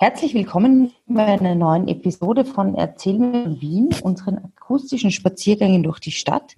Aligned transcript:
Herzlich 0.00 0.32
willkommen 0.32 0.92
bei 1.08 1.26
einer 1.26 1.56
neuen 1.56 1.88
Episode 1.88 2.44
von 2.44 2.76
Erzähl 2.76 3.18
mir 3.18 3.60
Wien, 3.60 3.88
unseren 4.00 4.38
akustischen 4.38 5.10
Spaziergängen 5.10 5.82
durch 5.82 5.98
die 5.98 6.12
Stadt. 6.12 6.56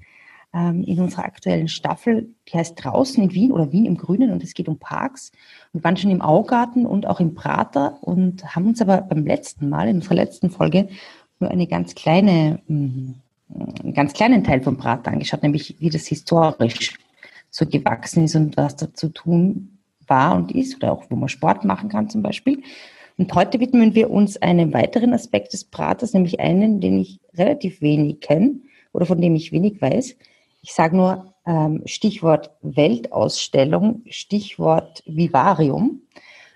Ähm, 0.53 0.85
in 0.85 1.01
unserer 1.01 1.25
aktuellen 1.25 1.69
Staffel, 1.69 2.29
die 2.47 2.59
heißt 2.59 2.75
Draußen 2.77 3.23
in 3.23 3.33
Wien 3.33 3.51
oder 3.51 3.73
Wien 3.73 3.87
im 3.87 3.97
Grünen 3.97 4.31
und 4.31 4.43
es 4.43 4.53
geht 4.53 4.69
um 4.69 4.79
Parks. 4.79 5.33
Wir 5.73 5.83
waren 5.83 5.97
schon 5.97 6.11
im 6.11 6.21
Augarten 6.21 6.85
und 6.85 7.07
auch 7.07 7.19
im 7.19 7.35
Prater 7.35 7.97
und 8.03 8.45
haben 8.55 8.67
uns 8.67 8.83
aber 8.83 9.01
beim 9.01 9.25
letzten 9.25 9.71
Mal, 9.71 9.89
in 9.89 9.97
unserer 9.97 10.17
letzten 10.17 10.51
Folge, 10.51 10.91
nur 11.39 11.51
eine 11.51 11.67
ganz 11.67 11.95
kleine, 11.95 12.61
mm, 12.69 13.13
einen 13.83 13.95
ganz 13.95 14.13
kleinen 14.13 14.45
Teil 14.45 14.63
vom 14.63 14.77
Prater 14.77 15.13
angeschaut, 15.13 15.43
nämlich 15.43 15.77
wie 15.79 15.89
das 15.89 16.07
historisch 16.09 16.99
so 17.49 17.65
gewachsen 17.65 18.25
ist 18.25 18.37
und 18.37 18.59
was 18.59 18.77
da 18.77 18.93
zu 18.93 19.09
tun 19.09 19.79
war 20.07 20.35
und 20.35 20.53
ist 20.53 20.77
oder 20.77 20.93
auch 20.93 21.05
wo 21.09 21.17
man 21.17 21.31
Sport 21.31 21.65
machen 21.65 21.89
kann 21.89 22.11
zum 22.11 22.23
Beispiel. 22.23 22.63
Und 23.21 23.35
heute 23.35 23.61
widmen 23.61 23.95
wir 23.95 24.11
uns 24.11 24.39
einem 24.39 24.73
weiteren 24.73 25.13
Aspekt 25.13 25.53
des 25.53 25.65
Praters, 25.65 26.15
nämlich 26.15 26.41
einen, 26.41 26.81
den 26.81 26.99
ich 26.99 27.21
relativ 27.35 27.83
wenig 27.83 28.21
kenne 28.21 28.61
oder 28.95 29.05
von 29.05 29.21
dem 29.21 29.35
ich 29.35 29.53
wenig 29.53 29.79
weiß. 29.83 30.17
Ich 30.63 30.73
sage 30.73 30.97
nur 30.97 31.35
ähm, 31.45 31.83
Stichwort 31.85 32.51
Weltausstellung, 32.63 34.05
Stichwort 34.09 35.03
Vivarium. 35.05 36.01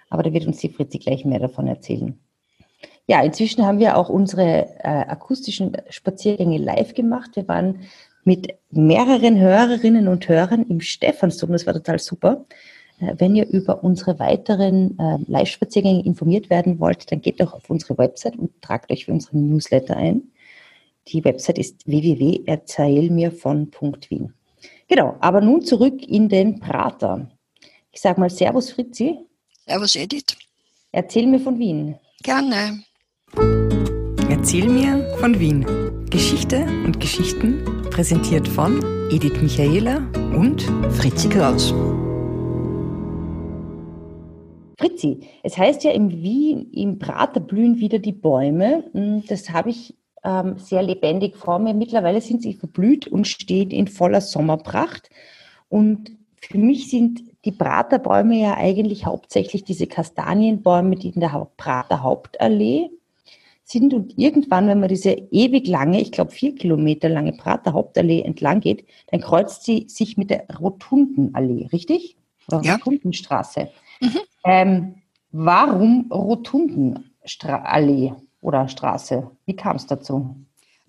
Aber 0.08 0.22
da 0.22 0.32
wird 0.32 0.46
uns 0.46 0.56
die 0.56 0.70
Fritzi 0.70 0.98
gleich 1.00 1.26
mehr 1.26 1.38
davon 1.38 1.66
erzählen. 1.66 2.18
Ja, 3.06 3.22
inzwischen 3.22 3.66
haben 3.66 3.78
wir 3.78 3.98
auch 3.98 4.08
unsere 4.08 4.66
äh, 4.78 4.88
akustischen 4.88 5.76
Spaziergänge 5.90 6.56
live 6.56 6.94
gemacht. 6.94 7.32
Wir 7.34 7.46
waren 7.46 7.80
mit 8.24 8.54
mehreren 8.70 9.38
Hörerinnen 9.38 10.08
und 10.08 10.26
Hörern 10.30 10.64
im 10.66 10.80
Stephansdom. 10.80 11.52
Das 11.52 11.66
war 11.66 11.74
total 11.74 11.98
super. 11.98 12.46
Wenn 13.18 13.36
ihr 13.36 13.46
über 13.48 13.84
unsere 13.84 14.18
weiteren 14.18 14.98
äh, 14.98 15.18
Live-Spaziergänge 15.26 16.04
informiert 16.04 16.50
werden 16.50 16.80
wollt, 16.80 17.12
dann 17.12 17.20
geht 17.20 17.40
doch 17.40 17.52
auf 17.52 17.70
unsere 17.70 17.96
Website 17.98 18.36
und 18.36 18.60
tragt 18.62 18.90
euch 18.90 19.04
für 19.06 19.12
unseren 19.12 19.48
Newsletter 19.48 19.96
ein. 19.96 20.22
Die 21.08 21.24
Website 21.24 21.58
ist 21.58 21.86
www.erzählmirvon.wien. 21.86 24.32
Genau, 24.88 25.16
aber 25.20 25.40
nun 25.40 25.62
zurück 25.62 26.02
in 26.06 26.28
den 26.28 26.60
Prater. 26.60 27.30
Ich 27.92 28.00
sage 28.00 28.20
mal 28.20 28.30
Servus 28.30 28.72
Fritzi. 28.72 29.18
Servus 29.66 29.96
Edith. 29.96 30.36
Erzähl 30.92 31.26
mir 31.26 31.40
von 31.40 31.58
Wien. 31.58 31.96
Gerne. 32.22 32.84
Erzähl 34.30 34.68
mir 34.68 35.04
von 35.18 35.38
Wien. 35.38 35.66
Geschichte 36.10 36.64
und 36.84 37.00
Geschichten 37.00 37.82
präsentiert 37.90 38.46
von 38.46 38.80
Edith 39.10 39.42
Michaela 39.42 39.96
und 40.36 40.62
Fritzi 40.92 41.28
Kraus. 41.28 41.74
Fritzi, 44.78 45.20
es 45.42 45.56
heißt 45.56 45.84
ja 45.84 45.92
im 45.92 46.10
Wien, 46.10 46.70
im 46.72 46.98
Prater 46.98 47.40
blühen 47.40 47.78
wieder 47.78 47.98
die 47.98 48.12
Bäume. 48.12 48.84
Hm, 48.92 49.24
das 49.26 49.50
habe 49.50 49.70
ich 49.70 49.94
ähm, 50.24 50.58
sehr 50.58 50.82
lebendig 50.82 51.36
vor 51.36 51.58
mir. 51.58 51.74
Mittlerweile 51.74 52.20
sind 52.20 52.42
sie 52.42 52.54
verblüht 52.54 53.06
und 53.06 53.28
stehen 53.28 53.70
in 53.70 53.86
voller 53.86 54.20
Sommerpracht. 54.20 55.10
Und 55.68 56.12
für 56.36 56.58
mich 56.58 56.90
sind 56.90 57.22
die 57.44 57.52
Praterbäume 57.52 58.40
ja 58.40 58.56
eigentlich 58.56 59.06
hauptsächlich 59.06 59.64
diese 59.64 59.86
Kastanienbäume, 59.86 60.96
die 60.96 61.10
in 61.10 61.20
der 61.20 61.48
Prater 61.56 62.02
Hauptallee 62.02 62.90
sind. 63.64 63.92
Und 63.92 64.18
irgendwann, 64.18 64.66
wenn 64.66 64.80
man 64.80 64.88
diese 64.88 65.10
ewig 65.10 65.66
lange, 65.68 66.00
ich 66.00 66.12
glaube 66.12 66.30
vier 66.30 66.54
Kilometer 66.54 67.08
lange 67.08 67.32
Prater 67.32 67.72
Hauptallee 67.72 68.22
entlang 68.22 68.60
geht, 68.60 68.86
dann 69.08 69.20
kreuzt 69.20 69.64
sie 69.64 69.86
sich 69.88 70.16
mit 70.16 70.30
der 70.30 70.46
Rotundenallee, 70.58 71.68
richtig? 71.72 72.16
Oder 72.48 72.62
ja. 72.62 72.74
Rotundenstraße. 72.76 73.68
Mhm. 74.00 74.20
Ähm, 74.44 75.02
warum 75.32 76.10
Rotundenallee 76.12 78.14
oder 78.40 78.68
Straße? 78.68 79.30
Wie 79.46 79.56
kam 79.56 79.76
es 79.76 79.86
dazu? 79.86 80.36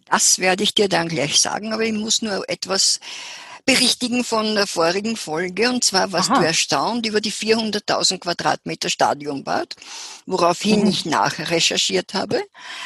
Das 0.06 0.40
werde 0.40 0.64
ich 0.64 0.74
dir 0.74 0.88
dann 0.88 1.08
gleich 1.08 1.40
sagen, 1.40 1.74
aber 1.74 1.84
ich 1.84 1.94
muss 1.94 2.22
nur 2.22 2.48
etwas 2.50 3.00
berichtigen 3.66 4.24
von 4.24 4.54
der 4.54 4.68
vorigen 4.68 5.18
Folge. 5.18 5.70
Und 5.70 5.84
zwar 5.84 6.12
warst 6.12 6.30
Aha. 6.30 6.40
du 6.40 6.46
erstaunt 6.46 7.06
über 7.06 7.20
die 7.20 7.32
400.000 7.32 8.20
Quadratmeter 8.20 8.90
Stadionbad, 8.90 9.76
woraufhin 10.26 10.82
mhm. 10.82 10.88
ich 10.88 11.06
nachrecherchiert 11.06 12.14
habe. 12.14 12.44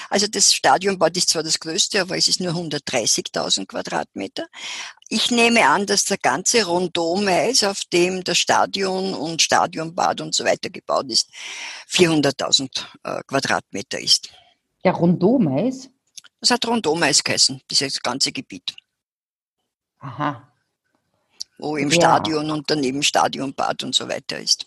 Also 0.09 0.27
das 0.27 0.53
Stadionbad 0.53 1.15
ist 1.17 1.29
zwar 1.29 1.43
das 1.43 1.59
größte, 1.59 2.01
aber 2.01 2.17
es 2.17 2.27
ist 2.27 2.39
nur 2.39 2.53
130.000 2.53 3.67
Quadratmeter. 3.67 4.47
Ich 5.09 5.31
nehme 5.31 5.67
an, 5.67 5.85
dass 5.85 6.05
der 6.05 6.17
ganze 6.17 6.65
Rondome 6.65 7.51
auf 7.63 7.83
dem 7.91 8.23
das 8.23 8.37
Stadion 8.37 9.13
und 9.13 9.41
Stadionbad 9.41 10.21
und 10.21 10.33
so 10.33 10.45
weiter 10.45 10.69
gebaut 10.69 11.07
ist, 11.09 11.29
400.000 11.89 12.69
äh, 13.03 13.21
Quadratmeter 13.27 13.99
ist. 13.99 14.29
Der 14.83 14.93
Rondomeis? 14.93 15.89
Das 16.39 16.51
hat 16.51 16.65
Rondomeis 16.65 17.23
geheißen, 17.23 17.61
dieses 17.69 18.01
ganze 18.01 18.31
Gebiet. 18.31 18.75
Aha 19.99 20.48
wo 21.59 21.77
im 21.77 21.89
ja. 21.89 21.95
Stadion 21.95 22.49
und 22.51 22.69
daneben 22.69 23.03
Stadionbad 23.03 23.83
und 23.83 23.93
so 23.93 24.07
weiter 24.07 24.39
ist. 24.39 24.65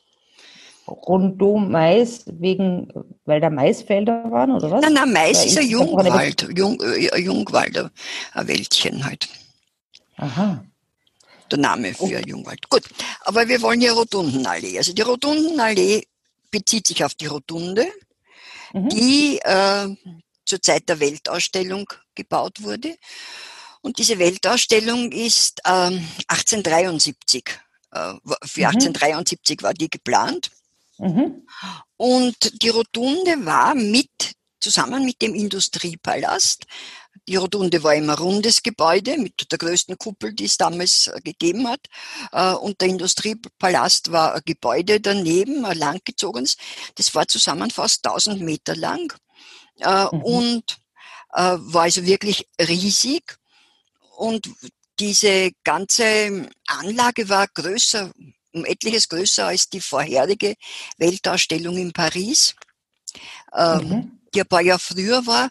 Rund 0.87 1.41
um 1.43 1.71
Mais, 1.71 2.25
wegen, 2.27 2.93
weil 3.25 3.41
da 3.41 3.51
Maisfelder 3.51 4.31
waren, 4.31 4.51
oder 4.51 4.71
was? 4.71 4.83
Nein, 4.83 4.95
nein, 4.95 5.13
Mais 5.13 5.45
ist 5.47 5.59
ein 5.59 5.69
Jungwald, 5.69 6.49
Jung, 6.57 6.81
äh, 6.83 7.21
Jungwald, 7.21 7.91
ein 8.33 8.49
Wäldchen 8.49 9.05
halt. 9.05 9.29
Aha. 10.17 10.65
Der 11.51 11.59
Name 11.59 11.95
für 11.95 12.05
okay. 12.05 12.23
Jungwald. 12.27 12.69
Gut, 12.69 12.83
aber 13.23 13.47
wir 13.47 13.63
wollen 13.63 13.81
hier 13.81 13.93
Rotundenallee. 13.93 14.77
Also 14.79 14.93
die 14.93 15.03
Rotundenallee 15.03 16.03
bezieht 16.51 16.87
sich 16.87 17.05
auf 17.05 17.15
die 17.15 17.27
Rotunde, 17.27 17.87
mhm. 18.73 18.89
die 18.89 19.39
äh, 19.43 19.89
zur 20.45 20.63
Zeit 20.63 20.89
der 20.89 20.99
Weltausstellung 20.99 21.87
gebaut 22.15 22.63
wurde. 22.63 22.97
Und 23.83 23.99
diese 23.99 24.19
Weltausstellung 24.19 25.13
ist 25.13 25.61
ähm, 25.67 26.07
1873, 26.29 27.45
äh, 27.93 28.15
für 28.45 28.61
mhm. 28.61 28.67
1873 28.67 29.63
war 29.63 29.75
die 29.75 29.91
geplant. 29.91 30.51
Mhm. 30.99 31.47
Und 31.97 32.63
die 32.63 32.69
Rotunde 32.69 33.45
war 33.45 33.75
mit, 33.75 34.35
zusammen 34.61 35.05
mit 35.05 35.21
dem 35.21 35.35
Industriepalast, 35.35 36.67
die 37.29 37.37
Rotunde 37.37 37.83
war 37.83 37.95
immer 37.95 38.19
rundes 38.19 38.63
Gebäude 38.63 39.17
mit 39.17 39.51
der 39.51 39.59
größten 39.59 39.97
Kuppel, 39.97 40.33
die 40.33 40.47
es 40.47 40.57
damals 40.57 41.07
äh, 41.07 41.21
gegeben 41.21 41.69
hat. 41.69 41.81
Äh, 42.33 42.55
und 42.55 42.81
der 42.81 42.89
Industriepalast 42.89 44.11
war 44.11 44.35
ein 44.35 44.43
Gebäude 44.45 45.01
daneben, 45.01 45.65
ein 45.65 45.79
langgezogenes. 45.79 46.57
Das 46.97 47.15
war 47.15 47.29
zusammen 47.29 47.71
fast 47.71 48.07
1000 48.07 48.41
Meter 48.41 48.75
lang 48.75 49.13
äh, 49.81 50.05
mhm. 50.05 50.23
und 50.23 50.79
war 51.35 51.85
also 51.85 52.05
wirklich 52.05 52.47
riesig. 52.61 53.39
Und 54.17 54.51
diese 54.99 55.51
ganze 55.65 56.49
Anlage 56.67 57.29
war 57.29 57.49
größer, 57.49 58.13
um 58.53 58.65
etliches 58.65 59.09
größer 59.09 59.47
als 59.47 59.69
die 59.69 59.81
vorherige 59.81 60.55
Weltausstellung 60.99 61.77
in 61.77 61.93
Paris, 61.93 62.55
ähm, 63.57 63.89
mhm. 63.89 64.21
die 64.35 64.43
ein 64.43 64.47
paar 64.47 64.61
Jahre 64.61 64.79
früher 64.79 65.27
war. 65.27 65.49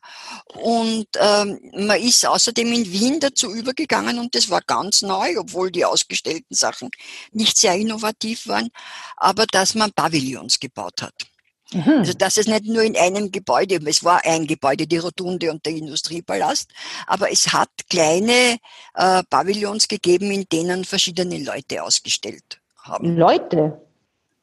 Und 0.53 1.07
ähm, 1.19 1.59
man 1.73 1.99
ist 2.01 2.25
außerdem 2.25 2.71
in 2.71 2.91
Wien 2.91 3.19
dazu 3.19 3.51
übergegangen 3.53 4.19
und 4.19 4.35
das 4.35 4.49
war 4.49 4.61
ganz 4.61 5.01
neu, 5.01 5.37
obwohl 5.39 5.71
die 5.71 5.85
ausgestellten 5.85 6.55
Sachen 6.55 6.89
nicht 7.31 7.57
sehr 7.57 7.75
innovativ 7.75 8.47
waren, 8.47 8.69
aber 9.17 9.45
dass 9.47 9.75
man 9.75 9.91
Pavillons 9.91 10.59
gebaut 10.59 11.01
hat. 11.01 11.30
Mhm. 11.73 11.99
Also 11.99 12.13
dass 12.13 12.37
es 12.37 12.47
nicht 12.47 12.65
nur 12.65 12.83
in 12.83 12.97
einem 12.97 13.31
Gebäude, 13.31 13.79
es 13.85 14.03
war 14.03 14.21
ein 14.25 14.47
Gebäude, 14.47 14.87
die 14.87 14.97
Rotunde 14.97 15.51
und 15.51 15.65
der 15.65 15.73
Industriepalast, 15.73 16.69
aber 17.07 17.31
es 17.31 17.53
hat 17.53 17.69
kleine 17.89 18.57
äh, 18.95 19.23
Pavillons 19.29 19.87
gegeben, 19.87 20.31
in 20.31 20.45
denen 20.51 20.83
verschiedene 20.83 21.43
Leute 21.43 21.83
ausgestellt 21.83 22.59
haben. 22.83 23.15
Leute? 23.15 23.81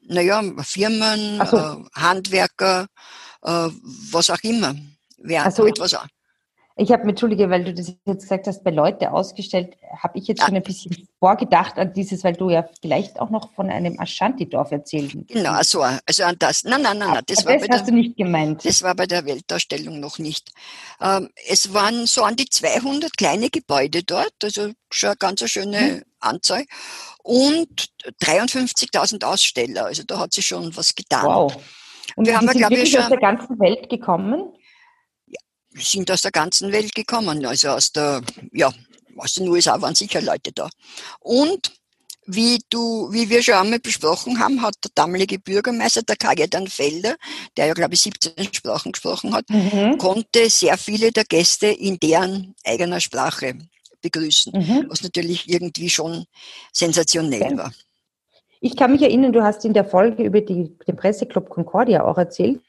Naja, 0.02 0.42
Firmen, 0.62 1.42
so. 1.46 1.56
äh, 1.56 1.76
Handwerker, 1.94 2.86
äh, 3.42 3.68
was 4.12 4.30
auch 4.30 4.42
immer. 4.42 4.74
Wer 5.18 5.50
so, 5.50 5.66
etwas. 5.66 5.96
Ich 6.80 6.92
habe, 6.92 7.02
entschuldige, 7.08 7.50
weil 7.50 7.64
du 7.64 7.74
das 7.74 7.92
jetzt 8.06 8.22
gesagt 8.22 8.46
hast, 8.46 8.62
bei 8.62 8.70
Leute 8.70 9.10
ausgestellt, 9.10 9.76
habe 10.00 10.16
ich 10.16 10.28
jetzt 10.28 10.44
schon 10.44 10.54
ein 10.54 10.62
bisschen 10.62 11.08
vorgedacht 11.18 11.76
an 11.76 11.92
dieses, 11.92 12.22
weil 12.22 12.34
du 12.34 12.50
ja 12.50 12.68
vielleicht 12.80 13.18
auch 13.18 13.30
noch 13.30 13.52
von 13.54 13.68
einem 13.68 13.98
Ashanti-Dorf 13.98 14.70
erzählt 14.70 15.12
hast. 15.12 15.26
Genau, 15.26 15.50
also, 15.54 15.82
also 15.82 16.22
an 16.22 16.36
das. 16.38 16.62
Nein, 16.62 16.82
nein, 16.82 16.98
nein, 16.98 17.10
nein 17.14 17.22
das, 17.26 17.44
war 17.44 17.54
das 17.54 17.66
bei 17.66 17.74
hast 17.74 17.86
der, 17.86 17.92
du 17.92 17.98
nicht 17.98 18.16
gemeint. 18.16 18.64
Das 18.64 18.80
war 18.84 18.94
bei 18.94 19.06
der 19.06 19.26
Weltausstellung 19.26 19.98
noch 19.98 20.20
nicht. 20.20 20.52
Ähm, 21.00 21.30
es 21.48 21.74
waren 21.74 22.06
so 22.06 22.22
an 22.22 22.36
die 22.36 22.48
200 22.48 23.16
kleine 23.16 23.50
Gebäude 23.50 24.04
dort, 24.04 24.34
also 24.44 24.70
schon 24.90 25.08
eine 25.08 25.16
ganz 25.16 25.50
schöne 25.50 25.78
hm. 25.78 26.02
Anzahl 26.20 26.64
und 27.24 27.88
53.000 28.22 29.24
Aussteller, 29.24 29.86
also 29.86 30.04
da 30.06 30.20
hat 30.20 30.32
sich 30.32 30.46
schon 30.46 30.76
was 30.76 30.94
getan. 30.94 31.26
Wow. 31.26 31.56
Und 32.14 32.26
wir 32.26 32.36
haben, 32.36 32.46
sind 32.46 32.58
glaube 32.58 32.76
ich, 32.76 32.92
schon, 32.92 33.02
aus 33.02 33.08
der 33.08 33.18
ganzen 33.18 33.58
Welt 33.58 33.90
gekommen? 33.90 34.52
Sind 35.80 36.10
aus 36.10 36.22
der 36.22 36.30
ganzen 36.30 36.72
Welt 36.72 36.94
gekommen. 36.94 37.44
Also 37.44 37.68
aus 37.68 37.92
der, 37.92 38.22
ja, 38.52 38.72
aus 39.16 39.34
den 39.34 39.48
USA 39.48 39.80
waren 39.80 39.94
sicher 39.94 40.20
Leute 40.20 40.52
da. 40.52 40.68
Und 41.20 41.72
wie 42.30 42.58
du, 42.68 43.10
wie 43.10 43.30
wir 43.30 43.42
schon 43.42 43.54
einmal 43.54 43.78
besprochen 43.78 44.38
haben, 44.38 44.60
hat 44.60 44.74
der 44.84 44.90
damalige 44.94 45.38
Bürgermeister, 45.38 46.02
der 46.02 46.16
Kajetan 46.16 46.66
Felder, 46.66 47.16
der 47.56 47.66
ja, 47.66 47.72
glaube 47.72 47.94
ich, 47.94 48.02
17 48.02 48.52
Sprachen 48.52 48.92
gesprochen 48.92 49.34
hat, 49.34 49.48
mhm. 49.48 49.96
konnte 49.96 50.50
sehr 50.50 50.76
viele 50.76 51.10
der 51.10 51.24
Gäste 51.24 51.68
in 51.68 51.98
deren 51.98 52.54
eigener 52.64 53.00
Sprache 53.00 53.54
begrüßen, 54.02 54.52
mhm. 54.54 54.86
was 54.88 55.02
natürlich 55.02 55.48
irgendwie 55.48 55.88
schon 55.88 56.26
sensationell 56.72 57.56
war. 57.56 57.72
Ich 58.60 58.76
kann 58.76 58.92
mich 58.92 59.02
erinnern, 59.02 59.32
du 59.32 59.42
hast 59.42 59.64
in 59.64 59.72
der 59.72 59.84
Folge 59.84 60.22
über 60.22 60.40
die, 60.40 60.76
den 60.86 60.96
Presseclub 60.96 61.48
Concordia 61.48 62.04
auch 62.04 62.18
erzählt, 62.18 62.58
äh, 62.58 62.67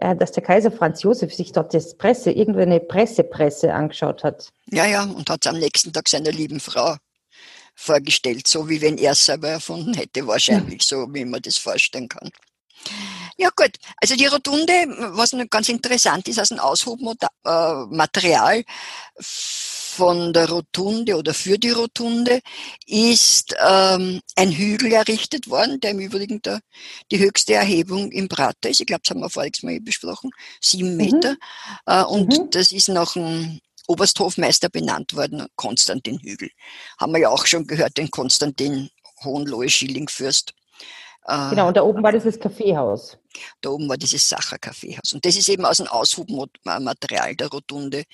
dass 0.00 0.32
der 0.32 0.42
Kaiser 0.42 0.72
Franz 0.72 1.02
Josef 1.02 1.34
sich 1.34 1.52
dort 1.52 1.72
das 1.72 1.96
Presse, 1.96 2.30
irgendeine 2.30 2.80
Pressepresse 2.80 3.72
angeschaut 3.72 4.24
hat. 4.24 4.50
Ja, 4.66 4.86
ja, 4.86 5.04
und 5.04 5.30
hat 5.30 5.46
es 5.46 5.50
am 5.50 5.58
nächsten 5.58 5.92
Tag 5.92 6.08
seiner 6.08 6.32
lieben 6.32 6.60
Frau 6.60 6.96
vorgestellt, 7.76 8.46
so 8.46 8.68
wie 8.68 8.80
wenn 8.80 8.98
er 8.98 9.12
es 9.12 9.24
selber 9.24 9.48
erfunden 9.48 9.94
hätte, 9.94 10.26
wahrscheinlich, 10.26 10.82
so 10.82 11.06
wie 11.12 11.24
man 11.24 11.42
das 11.42 11.58
vorstellen 11.58 12.08
kann. 12.08 12.30
Ja 13.36 13.48
gut, 13.56 13.72
also 14.00 14.14
die 14.14 14.26
Rotunde, 14.26 14.72
was 15.16 15.34
ganz 15.50 15.68
interessant 15.68 16.28
ist, 16.28 16.38
als 16.38 16.52
ein 16.52 16.60
Aushubmaterial 16.60 18.62
von 19.94 20.32
der 20.32 20.48
Rotunde 20.48 21.16
oder 21.16 21.32
für 21.32 21.58
die 21.58 21.70
Rotunde 21.70 22.40
ist 22.86 23.54
ähm, 23.64 24.20
ein 24.36 24.50
Hügel 24.50 24.92
errichtet 24.92 25.48
worden, 25.48 25.80
der 25.80 25.92
im 25.92 26.00
Übrigen 26.00 26.42
der, 26.42 26.60
die 27.10 27.20
höchste 27.20 27.54
Erhebung 27.54 28.10
im 28.10 28.28
Prater 28.28 28.70
ist. 28.70 28.80
Ich 28.80 28.86
glaube, 28.86 29.02
das 29.04 29.10
haben 29.10 29.20
wir 29.20 29.30
voriges 29.30 29.62
Mal 29.62 29.80
besprochen, 29.80 30.30
sieben 30.60 30.92
mhm. 30.92 30.96
Meter. 30.96 31.30
Mhm. 31.30 31.36
Äh, 31.86 32.04
und 32.04 32.38
mhm. 32.38 32.50
das 32.50 32.72
ist 32.72 32.88
nach 32.88 33.14
einem 33.16 33.60
Obersthofmeister 33.86 34.68
benannt 34.68 35.14
worden, 35.14 35.46
Konstantin 35.56 36.18
Hügel. 36.18 36.50
Haben 36.98 37.12
wir 37.12 37.20
ja 37.20 37.28
auch 37.28 37.46
schon 37.46 37.66
gehört, 37.66 37.96
den 37.96 38.10
Konstantin 38.10 38.90
Hohenlohe-Schillingfürst. 39.22 40.54
Äh, 41.26 41.50
genau, 41.50 41.68
und 41.68 41.76
da 41.76 41.82
oben 41.82 42.02
war 42.02 42.12
dieses 42.12 42.40
Kaffeehaus. 42.40 43.18
Da 43.60 43.70
oben 43.70 43.88
war 43.88 43.96
dieses 43.96 44.28
Sacher-Kaffeehaus. 44.28 45.12
Und 45.12 45.24
das 45.24 45.36
ist 45.36 45.48
eben 45.48 45.64
aus 45.64 45.78
dem 45.78 45.88
Aushubmaterial 45.88 47.36
der 47.36 47.48
Rotunde 47.48 48.04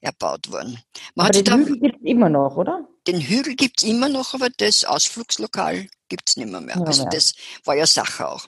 erbaut 0.00 0.50
worden. 0.50 0.78
Man 1.14 1.26
aber 1.26 1.32
den 1.32 1.44
da, 1.44 1.56
Hügel 1.56 1.78
gibt 1.78 1.96
es 1.96 2.10
immer 2.10 2.28
noch, 2.28 2.56
oder? 2.56 2.88
Den 3.06 3.20
Hügel 3.20 3.56
gibt 3.56 3.82
es 3.82 3.88
immer 3.88 4.08
noch, 4.08 4.34
aber 4.34 4.48
das 4.56 4.84
Ausflugslokal 4.84 5.88
gibt 6.08 6.28
es 6.28 6.36
nicht 6.36 6.50
mehr. 6.50 6.60
mehr. 6.60 6.76
Also 6.86 7.04
das 7.10 7.34
war 7.64 7.76
ja 7.76 7.86
Sacher 7.86 8.32
auch. 8.32 8.46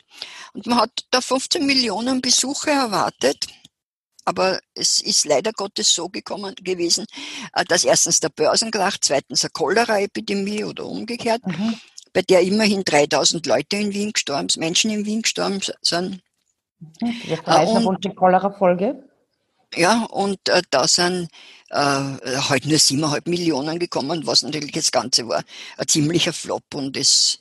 Und 0.52 0.66
man 0.66 0.78
hat 0.78 1.06
da 1.10 1.20
15 1.20 1.64
Millionen 1.64 2.20
Besucher 2.20 2.72
erwartet. 2.72 3.46
Aber 4.24 4.60
es 4.74 5.00
ist 5.00 5.24
leider 5.24 5.52
Gottes 5.52 5.92
so 5.92 6.08
gekommen 6.08 6.54
gewesen, 6.62 7.06
äh, 7.54 7.64
dass 7.64 7.84
erstens 7.84 8.20
der 8.20 8.28
Börsenkrach, 8.28 8.98
zweitens 9.00 9.42
eine 9.42 9.50
Cholera-Epidemie 9.50 10.64
oder 10.64 10.86
umgekehrt, 10.86 11.44
mhm. 11.44 11.80
Bei 12.12 12.22
der 12.22 12.40
immerhin 12.40 12.84
3000 12.84 13.46
Leute 13.46 13.76
in 13.76 13.92
Wien 13.92 14.12
gestorben, 14.12 14.48
Menschen 14.58 14.90
in 14.90 15.06
Wien 15.06 15.22
gestorben 15.22 15.60
sind. 15.80 16.22
Mhm. 17.00 17.14
Das 17.46 17.70
äh, 17.70 17.86
und 17.86 18.04
die 18.04 18.14
Cholera-Folge? 18.14 19.02
Ja, 19.74 20.04
und 20.10 20.48
äh, 20.48 20.62
da 20.70 20.86
sind 20.86 21.28
äh, 21.70 21.76
halt 21.76 22.66
nur 22.66 22.78
siebeneinhalb 22.78 23.26
Millionen 23.26 23.78
gekommen, 23.78 24.26
was 24.26 24.42
natürlich 24.42 24.72
das 24.72 24.92
Ganze 24.92 25.26
war. 25.28 25.42
Ein 25.78 25.88
ziemlicher 25.88 26.32
Flop 26.32 26.64
und 26.74 26.96
es 26.96 27.38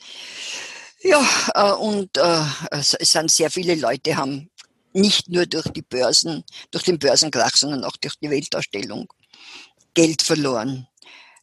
ja, 1.03 1.19
äh, 1.56 1.73
und 1.73 2.15
äh, 2.18 2.44
es 2.71 2.91
sind 2.91 3.31
sehr 3.31 3.50
viele 3.50 3.75
Leute 3.75 4.15
haben 4.15 4.50
nicht 4.94 5.29
nur 5.29 5.45
durch 5.45 5.68
die 5.69 5.81
Börsen, 5.81 6.44
durch 6.69 6.83
den 6.83 7.00
Börsenkrach, 7.00 7.56
sondern 7.56 7.83
auch 7.85 7.95
durch 7.97 8.15
die 8.21 8.29
Weltausstellung 8.29 9.07
Geld 9.94 10.21
verloren. 10.21 10.88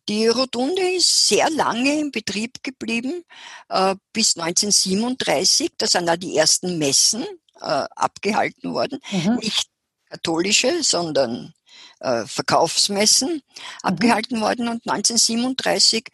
Die 0.08 0.26
Rotunde 0.26 0.82
ist 0.96 1.28
sehr 1.28 1.50
lange 1.50 2.00
in 2.00 2.10
Betrieb 2.10 2.62
geblieben, 2.62 3.24
äh, 3.68 3.94
bis 4.12 4.36
1937. 4.36 5.72
Da 5.76 5.86
sind 5.86 6.08
auch 6.08 6.16
die 6.16 6.36
ersten 6.36 6.78
Messen 6.78 7.24
äh, 7.60 7.84
abgehalten 7.94 8.72
worden. 8.72 9.00
Mhm. 9.10 9.36
Nicht 9.36 9.68
katholische, 10.08 10.82
sondern 10.82 11.52
äh, 12.00 12.24
Verkaufsmessen 12.24 13.34
mhm. 13.34 13.42
abgehalten 13.82 14.40
worden. 14.40 14.68
Und 14.68 14.88
1937 14.88 16.08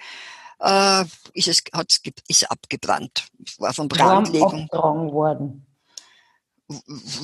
äh, 0.58 1.04
ist 1.34 1.48
es 1.48 1.62
hat's, 1.72 2.00
ist 2.26 2.50
abgebrannt. 2.50 3.28
War 3.58 3.74
von 3.74 3.88
Brandlegung. 3.88 4.68
worden. 5.12 5.66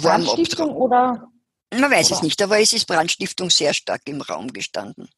Brandstiftung 0.02 0.70
oder? 0.70 1.28
Man 1.72 1.90
weiß 1.90 2.08
oder? 2.08 2.16
es 2.16 2.22
nicht, 2.22 2.42
aber 2.42 2.60
es 2.60 2.72
ist 2.72 2.86
Brandstiftung 2.86 3.50
sehr 3.50 3.74
stark 3.74 4.02
im 4.06 4.20
Raum 4.20 4.52
gestanden. 4.52 5.08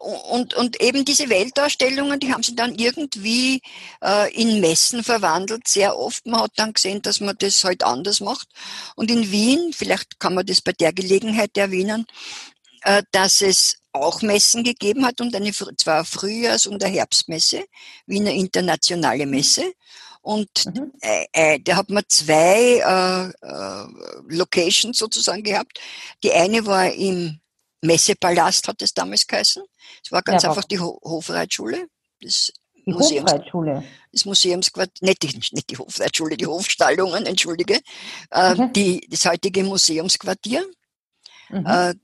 Und, 0.00 0.54
und 0.54 0.80
eben 0.80 1.04
diese 1.04 1.28
Weltausstellungen, 1.28 2.20
die 2.20 2.32
haben 2.32 2.44
sie 2.44 2.54
dann 2.54 2.74
irgendwie 2.76 3.60
äh, 4.02 4.32
in 4.32 4.60
Messen 4.60 5.02
verwandelt, 5.02 5.66
sehr 5.66 5.98
oft. 5.98 6.24
Man 6.24 6.42
hat 6.42 6.52
dann 6.56 6.72
gesehen, 6.72 7.02
dass 7.02 7.20
man 7.20 7.36
das 7.38 7.64
halt 7.64 7.82
anders 7.82 8.20
macht. 8.20 8.48
Und 8.94 9.10
in 9.10 9.30
Wien, 9.32 9.72
vielleicht 9.72 10.20
kann 10.20 10.34
man 10.34 10.46
das 10.46 10.60
bei 10.60 10.72
der 10.72 10.92
Gelegenheit 10.92 11.56
erwähnen, 11.56 12.06
äh, 12.82 13.02
dass 13.10 13.40
es 13.40 13.78
auch 13.92 14.22
Messen 14.22 14.62
gegeben 14.62 15.04
hat 15.04 15.20
und 15.20 15.34
eine 15.34 15.52
zwar 15.52 16.04
Frühjahrs- 16.04 16.68
und 16.68 16.82
eine 16.84 16.94
Herbstmesse, 16.94 17.64
Wiener 18.06 18.30
Internationale 18.30 19.26
Messe. 19.26 19.72
Und 20.20 20.66
mhm. 20.66 20.92
äh, 21.00 21.26
äh, 21.32 21.60
da 21.60 21.76
hat 21.76 21.90
man 21.90 22.04
zwei 22.08 22.82
äh, 22.84 23.46
äh, 23.46 23.86
Locations 24.28 24.96
sozusagen 24.96 25.42
gehabt. 25.42 25.80
Die 26.22 26.32
eine 26.32 26.64
war 26.66 26.92
im 26.92 27.40
Messepalast, 27.82 28.68
hat 28.68 28.82
es 28.82 28.92
damals 28.92 29.26
geheißen. 29.26 29.62
Es 30.08 30.12
war 30.12 30.22
ganz 30.22 30.42
ja, 30.42 30.48
einfach 30.48 30.64
die 30.64 30.80
Ho 30.80 30.98
Hofreitschule. 31.04 31.86
Das 32.22 32.50
die 32.86 32.92
Museums 32.94 33.30
Hofreitschule. 33.30 33.84
Das 34.10 34.24
Museumsquartier, 34.24 35.06
nicht 35.06 35.22
die, 35.22 35.38
nicht 35.52 35.68
die 35.68 35.76
Hofreitschule, 35.76 36.38
die 36.38 36.46
Hofstallungen, 36.46 37.26
entschuldige. 37.26 37.80
Äh, 38.30 38.54
mhm. 38.54 38.72
die, 38.72 39.06
das 39.10 39.26
heutige 39.26 39.64
Museumsquartier. 39.64 40.64
Mhm. 41.50 41.66
Äh, 41.66 41.94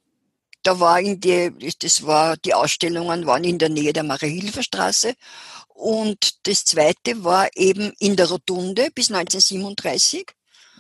da 0.63 0.81
war 0.81 1.01
in 1.01 1.19
die, 1.19 1.51
das 1.79 2.05
war, 2.05 2.37
die 2.37 2.53
Ausstellungen 2.53 3.25
waren 3.25 3.45
in 3.45 3.59
der 3.59 3.71
Nähe 3.71 3.95
der 3.95 4.03
Marie-Hilfer-Straße 4.03 5.15
und 5.69 6.47
das 6.47 6.67
zweite 6.67 7.25
war 7.25 7.49
eben 7.55 7.95
in 7.99 8.17
der 8.17 8.29
Rotunde 8.29 8.91
bis 8.95 9.11
1937. 9.11 10.27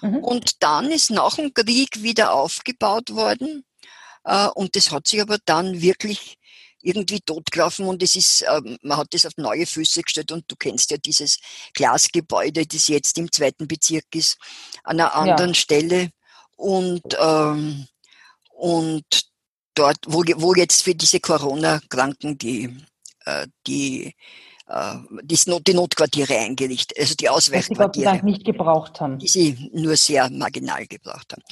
Mhm. 0.02 0.18
Und 0.18 0.62
dann 0.62 0.92
ist 0.92 1.10
nach 1.10 1.36
dem 1.36 1.54
Krieg 1.54 2.02
wieder 2.02 2.34
aufgebaut 2.34 3.14
worden. 3.14 3.64
Äh, 4.24 4.48
und 4.48 4.76
das 4.76 4.90
hat 4.90 5.08
sich 5.08 5.22
aber 5.22 5.38
dann 5.46 5.80
wirklich 5.80 6.36
irgendwie 6.84 7.20
totgelaufen 7.20 7.86
und 7.86 8.02
es 8.02 8.14
ist, 8.14 8.44
ähm, 8.48 8.76
man 8.82 8.98
hat 8.98 9.08
das 9.12 9.26
auf 9.26 9.32
neue 9.36 9.66
Füße 9.66 10.02
gestellt 10.02 10.30
und 10.32 10.44
du 10.48 10.56
kennst 10.56 10.90
ja 10.90 10.98
dieses 10.98 11.38
Glasgebäude, 11.72 12.66
das 12.66 12.88
jetzt 12.88 13.18
im 13.18 13.32
zweiten 13.32 13.66
Bezirk 13.66 14.04
ist, 14.14 14.36
an 14.84 15.00
einer 15.00 15.14
anderen 15.14 15.50
ja. 15.50 15.54
Stelle. 15.54 16.10
Und, 16.56 17.02
ähm, 17.18 17.86
und 18.50 19.04
dort, 19.74 19.98
wo, 20.06 20.22
wo 20.36 20.54
jetzt 20.54 20.82
für 20.82 20.94
diese 20.94 21.20
Corona-Kranken 21.20 22.38
die, 22.38 22.76
äh, 23.24 23.46
die 23.66 24.14
äh, 24.66 24.94
die, 25.22 25.38
Not, 25.46 25.66
die 25.66 25.74
Notquartiere 25.74 26.38
eingerichtet, 26.38 26.98
also 26.98 27.14
die 27.14 27.28
Ausweichquartiere. 27.28 28.18
Die 28.18 28.24
nicht 28.24 28.44
gebraucht 28.44 29.00
haben. 29.00 29.18
Die 29.18 29.28
sie 29.28 29.70
nur 29.72 29.96
sehr 29.96 30.30
marginal 30.30 30.86
gebraucht 30.86 31.32
haben. 31.32 31.42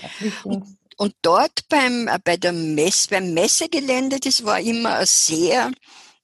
Und, 0.44 0.78
und 1.02 1.16
dort 1.20 1.68
beim, 1.68 2.06
äh, 2.06 2.16
bei 2.22 2.36
der 2.36 2.52
Mess, 2.52 3.08
beim 3.08 3.34
Messegelände, 3.34 4.20
das 4.20 4.44
war 4.44 4.60
immer 4.60 4.98
ein 4.98 5.06
sehr, 5.06 5.72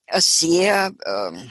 ein 0.06 0.20
sehr, 0.20 0.92
ähm, 1.04 1.50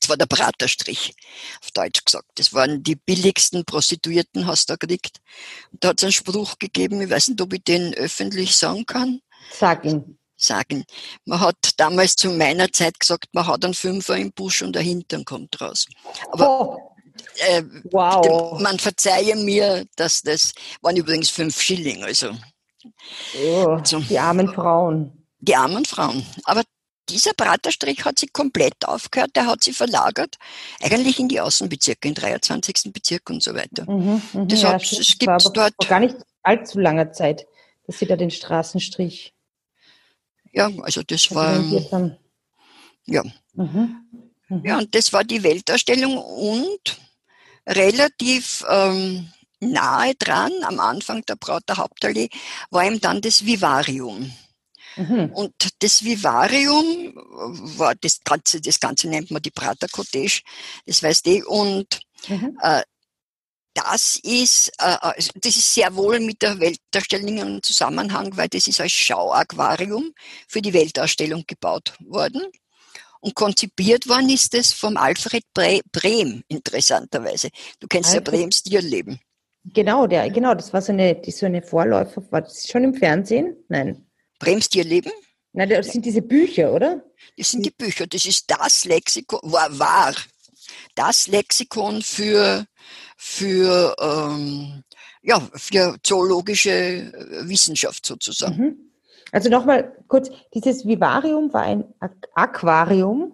das 0.00 0.08
war 0.08 0.16
der 0.16 0.24
Praterstrich, 0.24 1.14
auf 1.60 1.70
Deutsch 1.72 2.02
gesagt. 2.02 2.30
Das 2.36 2.54
waren 2.54 2.82
die 2.82 2.96
billigsten 2.96 3.66
Prostituierten, 3.66 4.46
hast 4.46 4.70
du 4.70 4.72
da 4.72 4.76
gekriegt. 4.78 5.20
Und 5.70 5.84
da 5.84 5.88
hat 5.88 6.00
es 6.00 6.04
einen 6.04 6.12
Spruch 6.12 6.58
gegeben, 6.58 7.02
ich 7.02 7.10
weiß 7.10 7.28
nicht, 7.28 7.42
ob 7.42 7.52
ich 7.52 7.62
den 7.62 7.92
öffentlich 7.92 8.56
sagen 8.56 8.86
kann. 8.86 9.20
Sag 9.52 9.84
ihn 9.84 10.16
sagen. 10.42 10.84
Man 11.26 11.40
hat 11.40 11.58
damals 11.76 12.16
zu 12.16 12.30
meiner 12.30 12.72
Zeit 12.72 12.98
gesagt, 12.98 13.26
man 13.32 13.46
hat 13.46 13.66
einen 13.66 13.74
Fünfer 13.74 14.16
im 14.16 14.32
Busch 14.32 14.62
und 14.62 14.72
der 14.72 14.82
Hintern 14.82 15.26
kommt 15.26 15.60
raus. 15.60 15.86
Aber 16.32 16.48
oh. 16.48 16.89
Äh, 17.48 17.62
wow. 17.90 18.60
man 18.60 18.78
verzeihe 18.78 19.36
mir, 19.36 19.86
dass 19.96 20.22
das 20.22 20.52
waren 20.82 20.96
übrigens 20.96 21.30
fünf 21.30 21.60
Schilling, 21.60 22.02
also. 22.04 22.32
Oh, 23.42 23.66
also 23.66 24.00
die 24.00 24.18
armen 24.18 24.52
Frauen. 24.52 25.26
Die 25.40 25.54
armen 25.54 25.84
Frauen. 25.84 26.24
Aber 26.44 26.62
dieser 27.08 27.32
Praterstrich 27.34 28.04
hat 28.04 28.18
sich 28.18 28.32
komplett 28.32 28.86
aufgehört, 28.86 29.30
der 29.34 29.46
hat 29.46 29.64
sich 29.64 29.76
verlagert, 29.76 30.36
eigentlich 30.80 31.18
in 31.18 31.28
die 31.28 31.40
Außenbezirke, 31.40 32.08
in 32.08 32.14
23. 32.14 32.92
Bezirk 32.92 33.28
und 33.30 33.42
so 33.42 33.54
weiter. 33.54 33.90
Mhm, 33.90 34.22
mh, 34.32 34.44
das, 34.46 34.62
ja, 34.62 34.72
hat, 34.74 34.82
das 34.82 35.18
gibt 35.18 35.56
dort. 35.56 35.74
Vor 35.74 35.88
gar 35.88 36.00
nicht 36.00 36.16
allzu 36.42 36.78
langer 36.78 37.12
Zeit, 37.12 37.46
dass 37.86 37.98
sie 37.98 38.06
da 38.06 38.16
den 38.16 38.30
Straßenstrich 38.30 39.34
ja, 40.52 40.70
also 40.82 41.02
das 41.02 41.32
war. 41.34 41.62
Ja. 43.06 43.22
Mhm. 43.54 44.24
Mhm. 44.48 44.62
Ja, 44.64 44.78
und 44.78 44.94
das 44.94 45.12
war 45.12 45.24
die 45.24 45.42
Weltausstellung 45.42 46.16
und 46.18 47.00
relativ 47.66 48.64
ähm, 48.68 49.32
nahe 49.60 50.14
dran, 50.14 50.52
am 50.62 50.80
Anfang 50.80 51.22
der 51.26 51.36
Brauter 51.36 51.76
Hauptallee, 51.76 52.28
war 52.70 52.84
eben 52.84 53.00
dann 53.00 53.20
das 53.20 53.44
Vivarium. 53.44 54.32
Mhm. 54.96 55.30
Und 55.32 55.54
das 55.80 56.04
Vivarium 56.04 57.12
war 57.14 57.94
das 57.94 58.20
Ganze, 58.24 58.60
das 58.60 58.80
Ganze 58.80 59.08
nennt 59.08 59.30
man 59.30 59.42
die 59.42 59.50
Prater 59.50 59.86
Cottage, 59.88 60.42
das 60.86 61.02
weißt 61.02 61.26
du, 61.26 61.48
und 61.48 62.00
mhm. 62.28 62.58
äh, 62.60 62.82
das 63.74 64.18
ist, 64.22 64.72
äh, 64.80 64.96
äh, 65.00 65.22
das 65.34 65.56
ist 65.56 65.74
sehr 65.74 65.94
wohl 65.94 66.20
mit 66.20 66.42
der 66.42 66.58
Weltausstellung 66.58 67.38
im 67.38 67.62
Zusammenhang, 67.62 68.36
weil 68.36 68.48
das 68.48 68.66
ist 68.66 68.80
als 68.80 68.92
Schauaquarium 68.92 70.12
für 70.48 70.60
die 70.60 70.72
Weltausstellung 70.72 71.44
gebaut 71.46 71.94
worden. 72.00 72.42
Und 73.20 73.34
konzipiert 73.34 74.08
worden 74.08 74.30
ist 74.30 74.54
es 74.54 74.72
vom 74.72 74.96
Alfred 74.96 75.44
Brehm, 75.54 76.42
interessanterweise. 76.48 77.50
Du 77.78 77.86
kennst 77.86 78.10
Alfred. 78.10 78.26
ja 78.26 78.32
Brehms 78.32 78.62
Tierleben. 78.62 79.20
Genau, 79.64 80.06
der, 80.06 80.30
genau, 80.30 80.54
das 80.54 80.72
war 80.72 80.80
so 80.80 80.92
eine, 80.92 81.14
die, 81.14 81.30
so 81.30 81.46
eine 81.46 81.62
Vorläufer. 81.62 82.22
War 82.30 82.42
das 82.42 82.66
schon 82.66 82.84
im 82.84 82.94
Fernsehen? 82.94 83.56
Nein. 83.68 84.06
Brems 84.38 84.68
Tierleben? 84.68 85.12
Nein, 85.52 85.68
das 85.68 85.88
sind 85.88 86.06
diese 86.06 86.22
Bücher, 86.22 86.72
oder? 86.72 87.04
Das 87.36 87.50
sind 87.50 87.66
die 87.66 87.70
Bücher. 87.70 88.06
Das 88.06 88.24
ist 88.24 88.50
das 88.50 88.84
Lexikon, 88.84 89.40
war, 89.42 89.78
war 89.78 90.14
das 90.94 91.26
Lexikon 91.26 92.00
für, 92.02 92.64
für, 93.16 93.94
ähm, 94.00 94.82
ja, 95.22 95.40
für 95.54 95.96
zoologische 96.02 97.12
Wissenschaft 97.42 98.06
sozusagen. 98.06 98.56
Mhm. 98.56 98.89
Also 99.32 99.48
nochmal 99.48 99.92
kurz, 100.08 100.30
dieses 100.54 100.86
Vivarium 100.86 101.52
war 101.52 101.62
ein 101.62 101.84
Aquarium, 102.34 103.32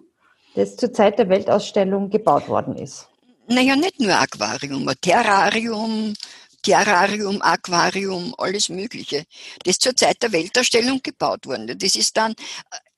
das 0.55 0.75
zur 0.75 0.93
Zeit 0.93 1.19
der 1.19 1.29
Weltausstellung 1.29 2.09
gebaut 2.09 2.47
worden 2.49 2.75
ist. 2.75 3.07
Naja, 3.47 3.75
nicht 3.75 3.99
nur 3.99 4.13
Aquarium, 4.13 4.91
Terrarium, 5.01 6.13
Terrarium, 6.61 7.41
Aquarium, 7.41 8.35
alles 8.37 8.69
Mögliche. 8.69 9.23
Das 9.63 9.79
zur 9.79 9.95
Zeit 9.95 10.21
der 10.21 10.33
Weltausstellung 10.33 10.99
gebaut 11.01 11.45
worden. 11.45 11.77
Das 11.77 11.95
ist 11.95 12.17
dann 12.17 12.35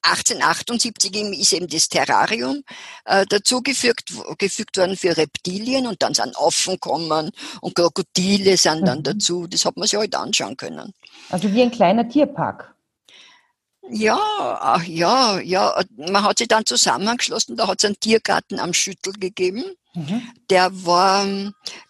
1878 0.02 1.16
äh, 1.16 1.42
ist 1.42 1.54
eben 1.54 1.68
das 1.68 1.90
Terrarium 1.90 2.64
äh, 3.06 3.26
dazugefügt 3.28 4.14
gefügt 4.38 4.78
worden 4.78 4.96
für 4.96 5.16
Reptilien 5.16 5.88
und 5.88 6.02
dann 6.02 6.14
sind 6.14 6.36
Affen 6.38 6.76
gekommen 6.76 7.32
und 7.62 7.76
Krokodile 7.76 8.58
sind 8.58 8.88
dann 8.88 9.00
mhm. 9.00 9.04
dazu. 9.04 9.48
Das 9.48 9.66
hat 9.66 9.78
man 9.78 9.88
sich 9.88 10.00
halt 10.00 10.16
anschauen 10.16 10.58
können. 10.58 10.94
Also 11.30 11.54
wie 11.54 11.62
ein 11.62 11.72
kleiner 11.72 12.08
Tierpark. 12.08 12.74
Ja, 13.92 14.20
ach 14.62 14.84
ja, 14.84 15.40
ja. 15.40 15.82
Man 15.98 16.24
hat 16.24 16.38
sich 16.38 16.48
dann 16.48 16.66
zusammengeschlossen, 16.66 17.58
da 17.58 17.68
hat 17.68 17.80
es 17.80 17.86
einen 17.86 18.00
Tiergarten 18.00 18.60
am 18.60 18.74
Schüttel 18.74 19.14
gegeben. 19.14 19.64
Mhm. 19.96 20.22
Der 20.50 20.70
war, 20.86 21.26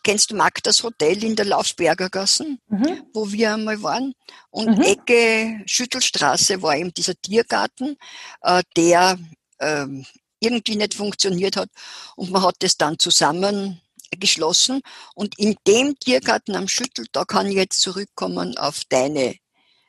kennst 0.03 0.31
du 0.31 0.35
Magdas 0.35 0.83
Hotel 0.83 1.21
in 1.23 1.35
der 1.35 1.45
Laufsberger 1.45 2.09
Gassen, 2.09 2.59
mhm. 2.69 3.03
wo 3.13 3.29
wir 3.31 3.53
einmal 3.53 3.81
waren? 3.83 4.13
Und 4.49 4.77
mhm. 4.77 4.83
Ecke 4.83 5.61
Schüttelstraße 5.65 6.61
war 6.61 6.77
eben 6.77 6.93
dieser 6.93 7.15
Tiergarten, 7.15 7.97
äh, 8.41 8.63
der 8.77 9.19
äh, 9.57 9.85
irgendwie 10.39 10.77
nicht 10.77 10.93
funktioniert 10.93 11.57
hat. 11.57 11.69
Und 12.15 12.31
man 12.31 12.43
hat 12.43 12.55
das 12.59 12.77
dann 12.77 12.97
zusammen 12.97 13.81
geschlossen. 14.11 14.81
Und 15.15 15.37
in 15.37 15.55
dem 15.67 15.99
Tiergarten 15.99 16.55
am 16.55 16.69
Schüttel, 16.69 17.05
da 17.11 17.25
kann 17.25 17.47
ich 17.47 17.55
jetzt 17.55 17.81
zurückkommen 17.81 18.57
auf 18.57 18.83
deine 18.87 19.35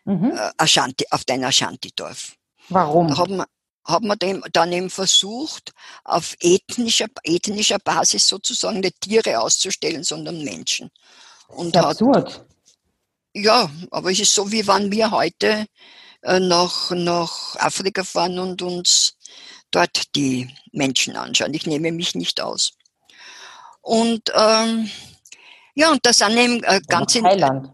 mhm. 0.05 0.33
äh, 0.33 0.51
Ashanti, 0.57 1.05
auf 1.11 1.25
dein 1.25 1.45
Ashanti-Dorf. 1.45 2.35
Warum? 2.69 3.09
Da 3.09 3.17
haben 3.17 3.37
wir, 3.39 3.47
hat 3.85 4.03
man 4.03 4.19
dem 4.19 4.45
dann 4.53 4.73
eben 4.73 4.91
versucht, 4.91 5.73
auf 6.05 6.37
ethnischer, 6.41 7.07
ethnischer 7.25 7.79
Basis 7.79 8.27
sozusagen 8.29 8.81
nicht 8.81 9.01
Tiere 9.01 9.41
auszustellen, 9.41 10.05
sondern 10.05 10.45
Menschen. 10.45 10.91
Und 11.49 11.75
ist 11.75 11.83
absurd. 11.83 12.35
Hat, 12.35 12.47
ja, 13.35 13.71
aber 13.91 14.11
es 14.11 14.21
ist 14.21 14.35
so, 14.35 14.51
wie 14.51 14.67
wenn 14.67 14.91
wir 14.91 15.11
heute 15.11 15.67
äh, 16.23 16.41
nach, 16.41 16.91
nach 16.91 17.57
Afrika 17.57 18.05
fahren 18.05 18.39
und 18.39 18.63
uns 18.63 19.17
dort 19.71 20.15
die 20.17 20.55
Menschen 20.73 21.17
anschauen. 21.17 21.55
Ich 21.55 21.67
nehme 21.67 21.93
mich 21.93 22.15
nicht 22.15 22.41
aus. 22.41 22.73
Und 23.81 24.31
ähm, 24.35 24.91
ja, 25.75 25.91
und 25.91 26.05
das 26.05 26.19
sind 26.19 26.37
eben 26.37 26.63
äh, 26.65 26.81
ganz 26.87 27.15
in 27.15 27.25
Thailand. 27.25 27.71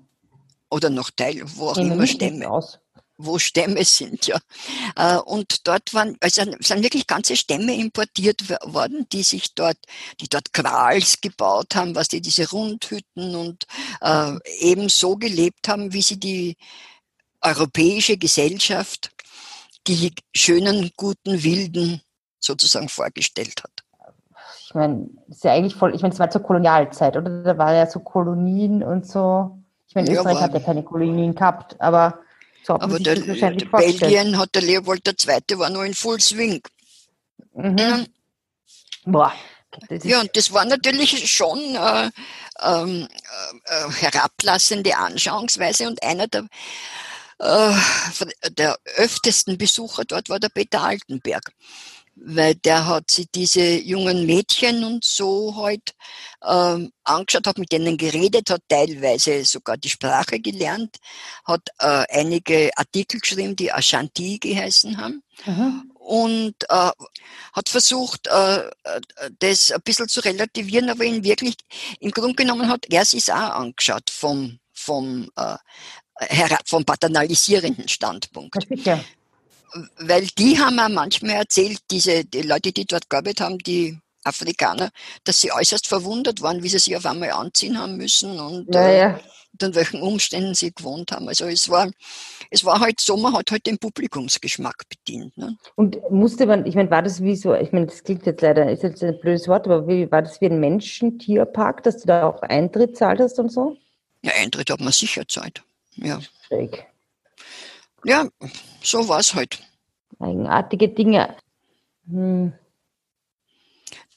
Oder 0.71 0.91
noch 0.91 1.11
Teil, 1.11 1.43
wo 1.45 1.69
auch 1.69 1.77
immer 1.77 2.07
Stämme. 2.07 2.51
Aus 2.51 2.79
wo 3.19 3.39
Stämme 3.39 3.85
sind, 3.85 4.27
ja. 4.27 4.39
Äh, 4.95 5.19
und 5.19 5.67
dort 5.67 5.95
waren, 5.95 6.17
also 6.21 6.43
sind 6.61 6.83
wirklich 6.83 7.07
ganze 7.07 7.37
Stämme 7.37 7.75
importiert 7.75 8.49
worden, 8.49 9.07
die 9.11 9.23
sich 9.23 9.55
dort, 9.55 9.79
die 10.21 10.29
dort 10.29 10.53
Quals 10.53 11.21
gebaut 11.21 11.75
haben, 11.75 11.95
was 11.95 12.09
die 12.09 12.21
diese 12.21 12.51
Rundhütten 12.51 13.35
und 13.35 13.65
äh, 14.01 14.33
eben 14.59 14.89
so 14.89 15.17
gelebt 15.17 15.69
haben, 15.69 15.93
wie 15.93 16.03
sie 16.03 16.21
die 16.21 16.57
europäische 17.41 18.17
Gesellschaft, 18.17 19.11
die 19.87 20.13
schönen, 20.35 20.91
guten, 20.97 21.43
wilden 21.43 22.03
sozusagen 22.39 22.89
vorgestellt 22.89 23.63
hat. 23.63 23.71
Ich 24.69 24.75
meine, 24.75 25.09
ist 25.29 25.45
ja 25.45 25.53
eigentlich 25.53 25.77
voll, 25.77 25.95
ich 25.95 26.03
meine, 26.03 26.13
es 26.13 26.19
war 26.19 26.29
zur 26.29 26.43
Kolonialzeit, 26.43 27.17
oder? 27.17 27.43
Da 27.43 27.57
war 27.57 27.73
ja 27.73 27.87
so 27.87 28.01
Kolonien 28.01 28.83
und 28.83 29.07
so. 29.07 29.59
Ich 29.89 29.95
meine, 29.95 30.11
Österreich 30.11 30.37
ja, 30.37 30.41
hat 30.43 30.55
ja 30.55 30.61
keine 30.61 30.83
Kolonien 30.83 31.35
gehabt, 31.35 31.81
aber 31.81 32.21
so 32.67 32.75
Aber 32.75 32.99
der, 32.99 33.15
der 33.15 33.51
Belgien 33.67 34.37
hat 34.39 34.55
der 34.55 34.63
Leopold 34.63 35.07
II. 35.07 35.59
war 35.59 35.71
noch 35.71 35.83
in 35.83 35.95
Full 35.95 36.21
Swing. 36.21 36.61
Mhm. 37.55 38.07
Boah. 39.05 39.33
Ja, 40.03 40.21
und 40.21 40.37
das 40.37 40.53
war 40.53 40.65
natürlich 40.65 41.31
schon 41.31 41.59
äh, 41.59 42.11
ähm, 42.63 43.09
äh, 43.65 43.91
herablassende 43.93 44.97
Anschauungsweise 44.97 45.87
und 45.87 46.03
einer 46.03 46.27
der, 46.27 46.47
äh, 47.39 47.73
der 48.51 48.77
öftesten 48.97 49.59
Besucher 49.59 50.05
dort 50.05 50.29
war 50.29 50.41
der 50.41 50.49
Peter 50.49 50.83
Altenberg 50.83 51.53
weil 52.17 52.55
der 52.55 52.87
hat 52.87 53.11
sich 53.11 53.27
diese 53.33 53.79
jungen 53.79 54.25
Mädchen 54.25 54.85
und 54.85 55.05
so 55.05 55.55
halt 55.57 55.95
ähm, 56.45 56.91
angeschaut, 57.05 57.47
hat 57.47 57.59
mit 57.59 57.71
denen 57.71 57.99
geredet, 57.99 58.51
hat 58.51 58.63
teilweise 58.69 59.45
sogar 59.45 59.77
die 59.77 59.91
Sprache 59.91 60.41
gelernt, 60.41 60.97
hat 61.45 61.69
äh, 61.79 62.05
einige 62.11 62.71
Artikel 62.77 63.21
geschrieben, 63.21 63.55
die 63.55 63.71
Ashanti 63.71 64.39
geheißen 64.39 64.97
haben. 64.97 65.23
Mhm. 65.45 65.93
Und 65.95 66.55
äh, 66.71 66.91
hat 67.53 67.69
versucht, 67.69 68.29
äh, 68.29 68.61
äh, 68.61 68.71
das 69.39 69.71
ein 69.71 69.83
bisschen 69.83 70.09
zu 70.09 70.21
relativieren, 70.21 70.89
aber 70.89 71.05
in 71.05 71.23
wirklich, 71.23 71.57
im 72.01 72.13
Grunde 72.13 72.35
genommen 72.35 72.71
hat 72.71 72.87
er 72.89 73.05
sich 73.05 73.31
auch 73.31 73.37
angeschaut 73.37 74.09
vom, 74.11 74.59
vom, 74.73 75.29
äh, 75.37 75.57
vom 76.65 76.85
paternalisierenden 76.85 77.89
Standpunkt. 77.89 78.67
Ja, 78.71 79.05
weil 79.99 80.27
die 80.39 80.59
haben 80.59 80.79
auch 80.79 80.89
manchmal 80.89 81.37
erzählt, 81.37 81.79
diese 81.91 82.25
die 82.25 82.43
Leute, 82.43 82.73
die 82.73 82.85
dort 82.85 83.11
gearbeitet 83.11 83.41
haben, 83.41 83.59
die 83.59 83.99
Afrikaner, 84.27 84.91
dass 85.25 85.41
sie 85.41 85.53
äußerst 85.53 85.87
verwundert 85.87 86.43
waren, 86.43 86.63
wie 86.63 86.69
sie 86.69 86.79
sich 86.79 86.97
auf 86.97 87.07
einmal 87.07 87.31
anziehen 87.31 87.79
haben 87.79 87.97
müssen 87.97 88.39
und, 88.39 88.75
ja, 88.75 88.91
ja. 88.91 89.11
Äh, 89.17 89.19
und 89.63 89.75
welchen 89.75 90.03
Umständen 90.03 90.55
sie 90.55 90.73
gewohnt 90.73 91.13
haben. 91.13 91.29
Also 91.29 91.47
es 91.47 91.71
war, 91.71 91.91
es 92.51 92.65
war 92.65 92.81
halt 92.81 93.01
so, 93.01 93.17
man 93.17 93.33
hat 93.35 93.51
halt 93.51 93.67
den 93.67 93.79
Publikumsgeschmack 93.79 94.83
bedient. 94.89 95.37
Ne? 95.39 95.57
Und 95.77 95.99
musste 96.11 96.47
man, 96.47 96.67
ich 96.67 96.75
meine, 96.75 96.91
war 96.91 97.03
das 97.03 97.23
wie 97.23 97.37
so, 97.37 97.55
ich 97.55 97.73
meine, 97.73 97.87
das 97.87 98.05
klingt 98.05 98.27
jetzt 98.27 98.43
leider, 98.43 98.71
ist 98.71 98.83
jetzt 98.83 99.03
ein 99.03 99.19
blödes 99.21 99.49
Wort, 99.49 99.67
aber 99.67 99.89
wie, 99.89 100.11
war 100.11 100.23
das 100.23 100.41
wie 100.41 100.47
ein 100.47 100.61
Menschen-Tierpark, 100.61 101.83
dass 101.85 101.99
du 101.99 102.07
da 102.07 102.29
auch 102.29 102.43
Eintritt 102.43 102.97
zahlt 102.97 103.21
hast 103.21 103.39
und 103.39 103.51
so? 103.51 103.77
Ja, 104.23 104.33
Eintritt 104.39 104.71
hat 104.71 104.81
man 104.81 104.93
sicher 104.93 105.27
Zeit. 105.27 105.63
Ja. 105.97 106.21
Schräg. 106.49 106.87
Ja, 108.07 108.29
so 108.85 109.09
war 109.09 109.19
es 109.19 109.35
halt. 109.35 109.59
Eigenartige 110.21 110.89
Dinge. 110.89 111.37
Hm. 112.09 112.53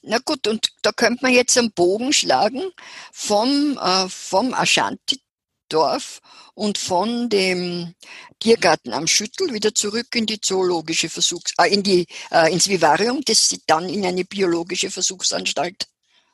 Na 0.03 0.19
gut, 0.23 0.47
und 0.47 0.67
da 0.83 0.91
könnte 0.91 1.23
man 1.23 1.33
jetzt 1.33 1.57
einen 1.57 1.71
Bogen 1.71 2.13
schlagen 2.13 2.71
vom, 3.11 3.79
äh, 3.81 4.07
vom 4.07 4.53
Ashanti-Dorf 4.53 6.19
und 6.53 6.77
von 6.77 7.29
dem 7.29 7.95
Tiergarten 8.39 8.93
am 8.93 9.07
Schüttel 9.07 9.53
wieder 9.53 9.73
zurück 9.73 10.15
in 10.15 10.27
die 10.27 10.39
zoologische 10.39 11.09
Versuchs, 11.09 11.53
äh, 11.57 11.73
in 11.73 11.81
die, 11.81 12.05
äh, 12.29 12.53
ins 12.53 12.69
Vivarium, 12.69 13.21
das 13.25 13.57
dann 13.65 13.89
in 13.89 14.05
eine 14.05 14.23
biologische 14.23 14.91
Versuchsanstalt 14.91 15.87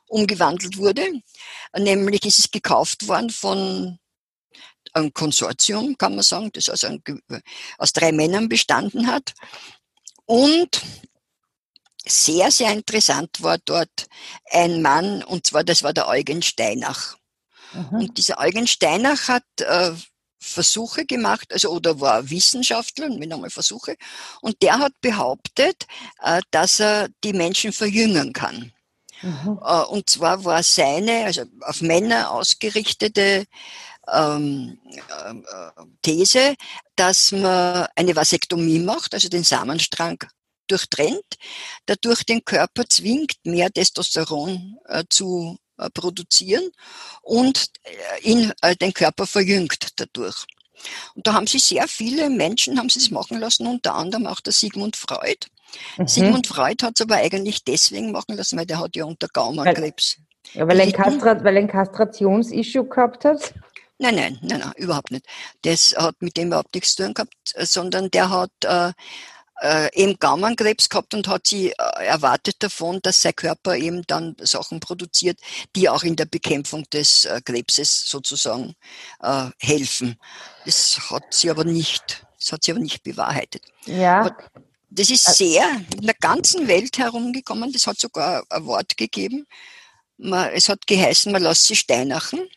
umgewandelt 0.07 0.77
wurde. 0.77 1.21
Nämlich 1.77 2.25
ist 2.25 2.39
es 2.39 2.51
gekauft 2.51 3.07
worden 3.07 3.29
von 3.29 3.97
ein 4.95 5.13
Konsortium, 5.13 5.97
kann 5.97 6.15
man 6.15 6.23
sagen, 6.23 6.49
das 6.53 6.69
also 6.69 6.87
ein, 6.87 7.03
aus 7.77 7.93
drei 7.93 8.11
Männern 8.11 8.49
bestanden 8.49 9.07
hat. 9.07 9.33
Und 10.25 10.81
sehr, 12.07 12.51
sehr 12.51 12.71
interessant 12.71 13.41
war 13.41 13.57
dort 13.57 14.07
ein 14.51 14.81
Mann, 14.81 15.23
und 15.23 15.45
zwar 15.45 15.63
das 15.63 15.83
war 15.83 15.93
der 15.93 16.07
Eugen 16.07 16.41
Steinach. 16.41 17.17
Mhm. 17.73 17.99
Und 17.99 18.17
dieser 18.17 18.39
Eugen 18.39 18.67
Steinach 18.67 19.27
hat 19.27 19.43
äh, 19.59 19.91
Versuche 20.39 21.05
gemacht, 21.05 21.51
also 21.51 21.71
oder 21.71 21.99
war 21.99 22.29
Wissenschaftler, 22.29 23.09
mit 23.09 23.33
einmal 23.33 23.49
Versuche, 23.49 23.95
und 24.41 24.61
der 24.61 24.79
hat 24.79 24.93
behauptet, 25.01 25.87
äh, 26.21 26.41
dass 26.51 26.79
er 26.79 27.09
die 27.23 27.33
Menschen 27.33 27.73
verjüngen 27.73 28.31
kann. 28.33 28.71
Mhm. 29.21 29.59
Äh, 29.63 29.83
und 29.85 30.09
zwar 30.09 30.43
war 30.45 30.61
seine, 30.61 31.25
also 31.25 31.43
auf 31.61 31.81
Männer 31.81 32.31
ausgerichtete 32.31 33.45
ähm, 34.13 34.79
äh, 34.85 35.83
These, 36.01 36.55
dass 36.95 37.31
man 37.31 37.87
eine 37.95 38.15
Vasektomie 38.15 38.79
macht, 38.79 39.13
also 39.13 39.29
den 39.29 39.43
Samenstrang 39.43 40.17
durchtrennt, 40.67 41.37
dadurch 41.85 42.23
den 42.23 42.43
Körper 42.43 42.85
zwingt, 42.89 43.33
mehr 43.43 43.71
Testosteron 43.71 44.77
äh, 44.85 45.03
zu 45.09 45.57
äh, 45.77 45.89
produzieren 45.89 46.71
und 47.21 47.65
äh, 47.83 48.21
ihn, 48.21 48.51
äh, 48.61 48.75
den 48.75 48.93
Körper 48.93 49.27
verjüngt 49.27 49.89
dadurch. 49.97 50.45
Und 51.15 51.25
da 51.27 51.33
haben 51.33 51.47
sie 51.47 51.59
sehr 51.59 51.87
viele 51.87 52.29
Menschen, 52.29 52.77
haben 52.77 52.89
sie 52.89 52.99
es 52.99 53.11
machen 53.11 53.39
lassen, 53.39 53.67
unter 53.67 53.95
anderem 53.95 54.27
auch 54.27 54.41
der 54.41 54.53
Sigmund 54.53 54.95
Freud. 54.95 55.47
Mhm. 55.97 56.07
Sigmund 56.07 56.47
Freud 56.47 56.83
hat 56.83 56.93
es 56.95 57.01
aber 57.01 57.15
eigentlich 57.15 57.63
deswegen 57.63 58.11
machen 58.11 58.35
lassen, 58.37 58.57
weil 58.57 58.65
der 58.65 58.79
hat 58.79 58.95
ja 58.95 59.05
unter 59.05 59.27
Gaumenkrebs. 59.27 60.17
Ja, 60.53 60.67
weil, 60.67 60.79
er 60.79 60.85
ein 60.85 60.91
Kastra 60.91 61.43
weil 61.43 61.55
er 61.57 61.63
ein 61.63 61.67
Kastrationsissue 61.67 62.85
gehabt 62.85 63.25
hat? 63.25 63.53
Nein, 63.97 64.15
nein, 64.15 64.39
nein, 64.41 64.59
nein, 64.59 64.73
überhaupt 64.75 65.11
nicht. 65.11 65.25
Das 65.61 65.95
hat 65.97 66.21
mit 66.21 66.35
dem 66.35 66.47
überhaupt 66.47 66.73
nichts 66.75 66.95
zu 66.95 67.03
tun 67.03 67.13
gehabt, 67.13 67.33
sondern 67.57 68.11
der 68.11 68.29
hat 68.29 68.51
äh, 68.65 68.91
äh, 69.61 69.89
eben 69.93 70.19
Gaumenkrebs 70.19 70.89
gehabt 70.89 71.13
und 71.13 71.27
hat 71.27 71.47
sie 71.47 71.71
äh, 71.71 72.05
erwartet 72.05 72.57
davon, 72.59 72.99
dass 73.01 73.21
sein 73.21 73.35
Körper 73.35 73.75
eben 73.75 74.03
dann 74.07 74.35
Sachen 74.41 74.81
produziert, 74.81 75.39
die 75.75 75.87
auch 75.87 76.03
in 76.03 76.15
der 76.17 76.25
Bekämpfung 76.25 76.83
des 76.91 77.25
äh, 77.25 77.41
Krebses 77.43 78.05
sozusagen 78.05 78.75
äh, 79.21 79.49
helfen. 79.59 80.17
Das 80.65 80.99
hat 81.09 81.33
sie 81.33 81.49
aber 81.49 81.63
nicht, 81.63 82.25
das 82.37 82.51
hat 82.51 82.63
sie 82.63 82.71
aber 82.71 82.81
nicht 82.81 83.03
bewahrheitet. 83.03 83.63
Ja. 83.85 84.21
Aber 84.21 84.37
das 84.89 85.09
ist 85.09 85.23
sehr 85.37 85.65
in 85.93 86.05
der 86.05 86.15
ganzen 86.15 86.67
Welt 86.67 86.97
herumgekommen. 86.97 87.71
Das 87.71 87.87
hat 87.87 87.99
sogar 87.99 88.43
ein 88.49 88.65
Wort 88.65 88.97
gegeben. 88.97 89.45
Man, 90.17 90.49
es 90.51 90.69
hat 90.69 90.87
geheißen, 90.87 91.31
man 91.31 91.43
lässt 91.43 91.63
sie 91.65 91.75
steinachen 91.75 92.47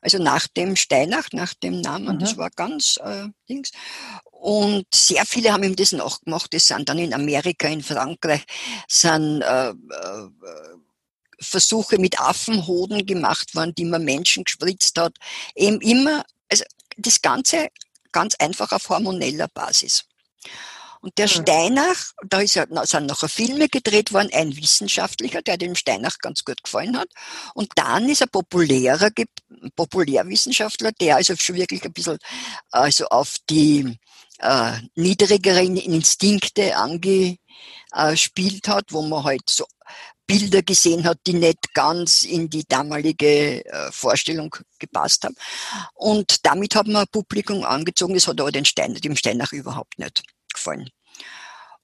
also 0.00 0.18
nach 0.18 0.46
dem 0.48 0.76
Steinach, 0.76 1.28
nach 1.32 1.54
dem 1.54 1.80
Namen, 1.80 2.16
mhm. 2.16 2.18
das 2.20 2.36
war 2.36 2.50
ganz 2.50 2.98
äh, 3.02 3.28
Dings. 3.48 3.70
Und 4.24 4.86
sehr 4.94 5.24
viele 5.26 5.52
haben 5.52 5.64
ihm 5.64 5.76
das 5.76 5.92
nachgemacht. 5.92 6.54
Das 6.54 6.66
sind 6.66 6.88
dann 6.88 6.98
in 6.98 7.12
Amerika, 7.12 7.68
in 7.68 7.82
Frankreich, 7.82 8.44
sind 8.86 9.42
äh, 9.42 9.70
äh, 9.70 9.74
Versuche 11.40 11.98
mit 11.98 12.20
Affenhoden 12.20 13.06
gemacht 13.06 13.54
worden, 13.54 13.74
die 13.74 13.84
man 13.84 14.04
Menschen 14.04 14.44
gespritzt 14.44 14.98
hat. 14.98 15.16
Eben 15.54 15.80
immer, 15.80 16.24
also 16.50 16.64
das 16.96 17.20
Ganze 17.20 17.68
ganz 18.12 18.34
einfach 18.36 18.72
auf 18.72 18.88
hormoneller 18.88 19.48
Basis. 19.48 20.04
Und 21.00 21.16
der 21.18 21.28
hm. 21.28 21.42
Steinach, 21.42 22.12
da 22.26 22.40
ist 22.40 22.54
ja, 22.54 22.66
sind 22.84 23.06
nachher 23.06 23.28
Filme 23.28 23.68
gedreht 23.68 24.12
worden, 24.12 24.30
ein 24.32 24.56
Wissenschaftlicher, 24.56 25.42
der 25.42 25.56
dem 25.56 25.74
Steinach 25.74 26.18
ganz 26.18 26.44
gut 26.44 26.62
gefallen 26.62 26.96
hat. 26.98 27.08
Und 27.54 27.72
dann 27.76 28.08
ist 28.08 28.22
ein 28.22 28.28
populärer, 28.30 29.10
Populärwissenschaftler, 29.76 30.92
der 30.92 31.16
also 31.16 31.34
schon 31.36 31.56
wirklich 31.56 31.84
ein 31.84 31.92
bisschen 31.92 32.18
also 32.70 33.06
auf 33.06 33.36
die 33.48 33.98
äh, 34.38 34.72
niedrigeren 34.94 35.76
Instinkte 35.76 36.76
angespielt 36.76 38.68
hat, 38.68 38.92
wo 38.92 39.02
man 39.02 39.24
halt 39.24 39.42
so 39.48 39.66
Bilder 40.26 40.62
gesehen 40.62 41.04
hat, 41.04 41.18
die 41.26 41.32
nicht 41.32 41.72
ganz 41.72 42.22
in 42.22 42.50
die 42.50 42.64
damalige 42.68 43.64
äh, 43.64 43.90
Vorstellung 43.90 44.54
gepasst 44.78 45.24
haben. 45.24 45.34
Und 45.94 46.44
damit 46.44 46.74
hat 46.74 46.86
man 46.86 46.96
ein 46.96 47.08
Publikum 47.10 47.64
angezogen, 47.64 48.12
das 48.12 48.26
hat 48.26 48.38
aber 48.38 48.52
den 48.52 48.66
Stein, 48.66 48.94
dem 48.94 49.16
Steinach 49.16 49.52
überhaupt 49.52 49.98
nicht 49.98 50.22
gefallen. 50.58 50.90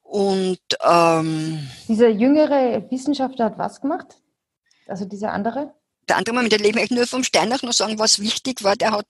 Und 0.03 0.61
ähm, 0.85 1.69
dieser 1.89 2.09
jüngere 2.09 2.89
Wissenschaftler 2.91 3.47
hat 3.47 3.59
was 3.59 3.81
gemacht? 3.81 4.19
Also 4.87 5.07
dieser 5.07 5.33
andere? 5.33 5.75
Der 6.09 6.19
andere 6.19 6.35
Moment, 6.35 6.53
der 6.53 6.61
leben 6.61 6.79
eigentlich 6.79 6.91
nur 6.91 7.07
vom 7.07 7.25
Steinach 7.25 7.63
noch 7.63 7.73
sagen, 7.73 7.99
was 7.99 8.21
wichtig 8.21 8.63
war, 8.63 8.77
der 8.77 8.93
hat 8.93 9.07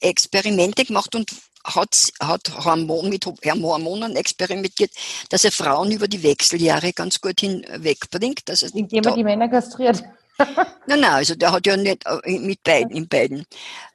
Experimente 0.00 0.84
gemacht 0.84 1.14
und 1.14 1.30
hat, 1.64 2.12
hat 2.20 2.64
Hormon, 2.64 3.08
mit 3.08 3.26
Hormonen 3.26 4.14
experimentiert, 4.14 4.92
dass 5.30 5.44
er 5.44 5.50
Frauen 5.50 5.90
über 5.90 6.06
die 6.06 6.22
Wechseljahre 6.22 6.92
ganz 6.92 7.20
gut 7.20 7.40
hinwegbringt. 7.40 8.48
Indem 8.72 9.04
er 9.04 9.14
die 9.14 9.24
Männer 9.24 9.48
kastriert. 9.48 10.04
nein, 10.86 11.00
nein, 11.00 11.04
also 11.04 11.34
der 11.34 11.50
hat 11.50 11.66
ja 11.66 11.76
nicht 11.76 12.04
äh, 12.06 12.38
mit 12.38 12.62
beiden, 12.62 12.90
in 12.90 13.08
beiden 13.08 13.46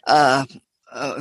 äh, 0.05 0.41
äh, 0.41 0.45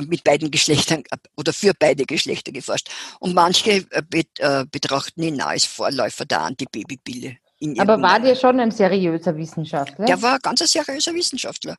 mit 0.07 0.23
beiden 0.23 0.51
Geschlechtern 0.51 1.03
äh, 1.11 1.17
oder 1.37 1.53
für 1.53 1.73
beide 1.77 2.05
Geschlechter 2.05 2.51
geforscht. 2.51 2.89
Und 3.19 3.33
manche 3.33 3.85
äh, 3.91 4.65
betrachten 4.71 5.23
ihn 5.23 5.41
als 5.41 5.65
Vorläufer 5.65 6.25
der 6.25 6.41
Antibabypille. 6.41 7.37
Aber 7.77 8.01
war 8.01 8.19
der 8.19 8.35
schon 8.35 8.59
ein 8.59 8.71
seriöser 8.71 9.37
Wissenschaftler? 9.37 10.05
Der 10.05 10.19
war 10.21 10.39
ganz 10.39 10.61
ein 10.61 10.67
seriöser 10.67 11.13
Wissenschaftler, 11.13 11.77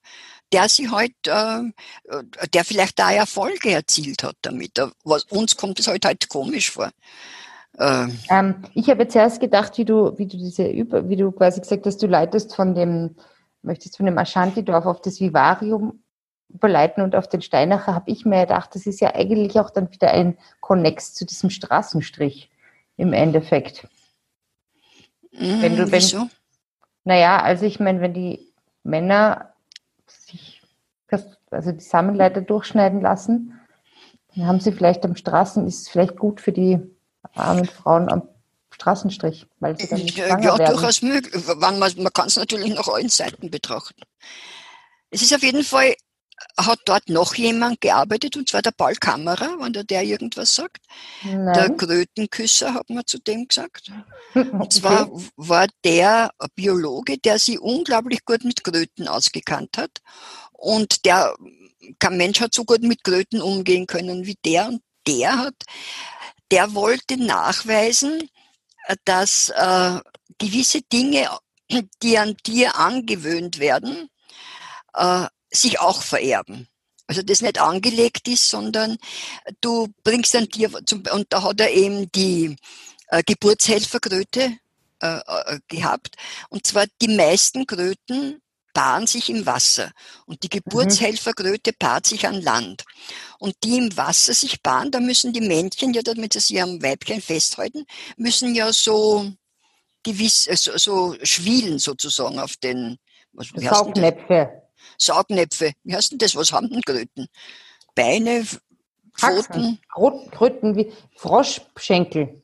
der 0.52 0.68
sich 0.68 0.88
halt, 0.90 1.12
äh, 1.26 1.62
der 2.54 2.64
vielleicht 2.64 2.98
da 3.00 3.10
Erfolge 3.10 3.72
erzielt 3.72 4.22
hat 4.22 4.36
damit. 4.42 4.80
Was, 5.02 5.24
uns 5.24 5.56
kommt 5.56 5.80
es 5.80 5.88
halt 5.88 6.04
halt 6.04 6.28
komisch 6.28 6.70
vor. 6.70 6.90
Ähm, 7.78 8.62
ich 8.74 8.88
habe 8.90 9.02
jetzt 9.02 9.16
erst 9.16 9.40
gedacht, 9.40 9.76
wie 9.78 9.84
du, 9.84 10.16
wie 10.18 10.26
du 10.26 10.36
diese 10.36 10.64
wie 10.64 11.16
du 11.16 11.32
quasi 11.32 11.60
gesagt 11.60 11.86
hast, 11.86 12.02
du 12.02 12.06
leitest 12.06 12.54
von 12.54 12.74
dem, 12.74 13.16
möchtest 13.62 13.96
von 13.96 14.06
dem 14.06 14.18
Ashanti-Dorf 14.18 14.86
auf 14.86 15.00
das 15.00 15.20
Vivarium 15.20 16.01
überleiten 16.52 17.02
und 17.02 17.14
auf 17.16 17.28
den 17.28 17.42
Steinacher 17.42 17.94
habe 17.94 18.10
ich 18.10 18.24
mir 18.24 18.42
gedacht, 18.42 18.74
das 18.74 18.86
ist 18.86 19.00
ja 19.00 19.14
eigentlich 19.14 19.58
auch 19.58 19.70
dann 19.70 19.90
wieder 19.90 20.10
ein 20.10 20.36
Konnex 20.60 21.14
zu 21.14 21.24
diesem 21.24 21.50
Straßenstrich 21.50 22.50
im 22.96 23.12
Endeffekt. 23.12 23.86
Mhm, 25.32 25.62
wenn 25.62 25.76
du, 25.76 25.90
wenn, 25.90 25.92
wieso? 25.92 26.28
Naja, 27.04 27.42
also 27.42 27.64
ich 27.66 27.80
meine, 27.80 28.00
wenn 28.00 28.14
die 28.14 28.52
Männer 28.82 29.54
sich 30.06 30.62
also 31.50 31.72
die 31.72 31.84
Samenleiter 31.84 32.40
durchschneiden 32.40 33.00
lassen, 33.00 33.60
dann 34.34 34.46
haben 34.46 34.60
sie 34.60 34.72
vielleicht 34.72 35.04
am 35.04 35.16
Straßen, 35.16 35.66
ist 35.66 35.82
es 35.82 35.88
vielleicht 35.88 36.16
gut 36.16 36.40
für 36.40 36.52
die 36.52 36.78
armen 37.34 37.66
Frauen 37.66 38.10
am 38.10 38.28
Straßenstrich, 38.70 39.46
weil 39.60 39.78
sie 39.78 39.88
dann 39.88 40.00
nicht 40.00 40.16
Ja, 40.16 40.40
ja 40.40 40.56
durchaus 40.56 41.02
möglich. 41.02 41.34
Man, 41.56 41.78
man 41.78 42.12
kann 42.14 42.28
es 42.28 42.36
natürlich 42.36 42.74
nach 42.74 42.88
allen 42.88 43.10
Seiten 43.10 43.50
betrachten. 43.50 44.02
Es 45.10 45.20
ist 45.20 45.34
auf 45.34 45.42
jeden 45.42 45.62
Fall 45.62 45.94
hat 46.56 46.80
dort 46.84 47.08
noch 47.08 47.34
jemand 47.34 47.80
gearbeitet, 47.80 48.36
und 48.36 48.48
zwar 48.48 48.62
der 48.62 48.72
Paul 48.72 48.94
Kammerer, 48.94 49.56
wenn 49.60 49.72
der, 49.72 49.84
der 49.84 50.02
irgendwas 50.02 50.54
sagt. 50.54 50.84
Nein. 51.22 51.52
Der 51.54 51.70
Krötenküsser, 51.70 52.74
hat 52.74 52.90
man 52.90 53.06
zu 53.06 53.18
dem 53.18 53.48
gesagt. 53.48 53.90
Und 54.34 54.72
zwar 54.72 55.10
war 55.36 55.66
der 55.84 56.32
Biologe, 56.54 57.18
der 57.18 57.38
sich 57.38 57.60
unglaublich 57.60 58.24
gut 58.24 58.44
mit 58.44 58.64
Kröten 58.64 59.08
ausgekannt 59.08 59.76
hat. 59.78 60.00
Und 60.52 61.04
der, 61.04 61.34
kein 61.98 62.16
Mensch 62.16 62.40
hat 62.40 62.54
so 62.54 62.64
gut 62.64 62.82
mit 62.82 63.04
Kröten 63.04 63.40
umgehen 63.40 63.86
können 63.86 64.26
wie 64.26 64.36
der. 64.44 64.68
Und 64.68 64.82
der 65.06 65.38
hat, 65.38 65.54
der 66.50 66.74
wollte 66.74 67.16
nachweisen, 67.16 68.28
dass 69.04 69.48
äh, 69.50 70.00
gewisse 70.38 70.82
Dinge, 70.82 71.28
die 72.02 72.18
an 72.18 72.36
dir 72.46 72.76
angewöhnt 72.76 73.58
werden, 73.58 74.08
äh, 74.94 75.26
sich 75.52 75.80
auch 75.80 76.02
vererben. 76.02 76.68
Also 77.06 77.22
das 77.22 77.42
nicht 77.42 77.60
angelegt 77.60 78.28
ist, 78.28 78.48
sondern 78.48 78.96
du 79.60 79.88
bringst 80.04 80.34
ein 80.36 80.48
Tier 80.48 80.70
zum, 80.86 81.02
und 81.12 81.26
da 81.30 81.42
hat 81.42 81.60
er 81.60 81.70
eben 81.70 82.10
die 82.12 82.56
äh, 83.08 83.22
Geburtshelferkröte 83.24 84.56
äh, 85.02 85.18
äh, 85.26 85.58
gehabt. 85.68 86.16
Und 86.48 86.66
zwar 86.66 86.86
die 87.02 87.08
meisten 87.08 87.66
Kröten 87.66 88.40
paaren 88.72 89.06
sich 89.06 89.28
im 89.28 89.44
Wasser 89.44 89.90
und 90.24 90.42
die 90.42 90.46
mhm. 90.46 90.62
Geburtshelferkröte 90.62 91.72
paart 91.72 92.06
sich 92.06 92.26
an 92.26 92.40
Land. 92.40 92.84
Und 93.38 93.54
die 93.64 93.76
im 93.76 93.96
Wasser 93.96 94.32
sich 94.32 94.62
paaren, 94.62 94.90
da 94.90 95.00
müssen 95.00 95.32
die 95.32 95.40
Männchen, 95.40 95.92
ja, 95.92 96.02
damit 96.02 96.32
sie 96.32 96.40
sich 96.40 96.62
am 96.62 96.82
Weibchen 96.82 97.20
festhalten, 97.20 97.84
müssen 98.16 98.54
ja 98.54 98.72
so 98.72 99.30
gewiss, 100.02 100.46
äh, 100.46 100.56
so, 100.56 100.78
so 100.78 101.16
schwielen 101.22 101.78
sozusagen 101.78 102.38
auf 102.38 102.56
den, 102.56 102.98
was, 103.32 103.48
Saugnäpfe. 103.54 104.61
Saugnäpfe. 104.98 105.72
Wie 105.84 105.94
heißt 105.94 106.12
denn 106.12 106.18
das? 106.18 106.36
Was 106.36 106.52
haben 106.52 106.70
denn 106.70 106.82
Kröten? 106.82 107.28
Beine, 107.94 108.46
Pfoten? 109.16 109.78
Kröten 110.30 110.76
wie 110.76 110.92
Froschschenkel. 111.16 112.42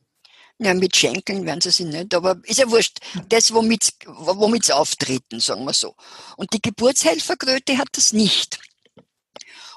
Ja, 0.61 0.73
mit 0.73 0.95
Schenkeln 0.95 1.45
werden 1.45 1.61
sie 1.61 1.71
sich 1.71 1.85
nicht, 1.85 2.13
aber 2.13 2.37
ist 2.43 2.59
ja 2.59 2.69
wurscht. 2.69 2.99
Das, 3.29 3.53
womit, 3.53 3.93
womit 4.05 4.65
sie 4.65 4.75
auftreten, 4.75 5.39
sagen 5.39 5.63
wir 5.63 5.73
so. 5.73 5.95
Und 6.35 6.53
die 6.53 6.61
Geburtshelferkröte 6.61 7.77
hat 7.77 7.87
das 7.93 8.11
nicht. 8.11 8.59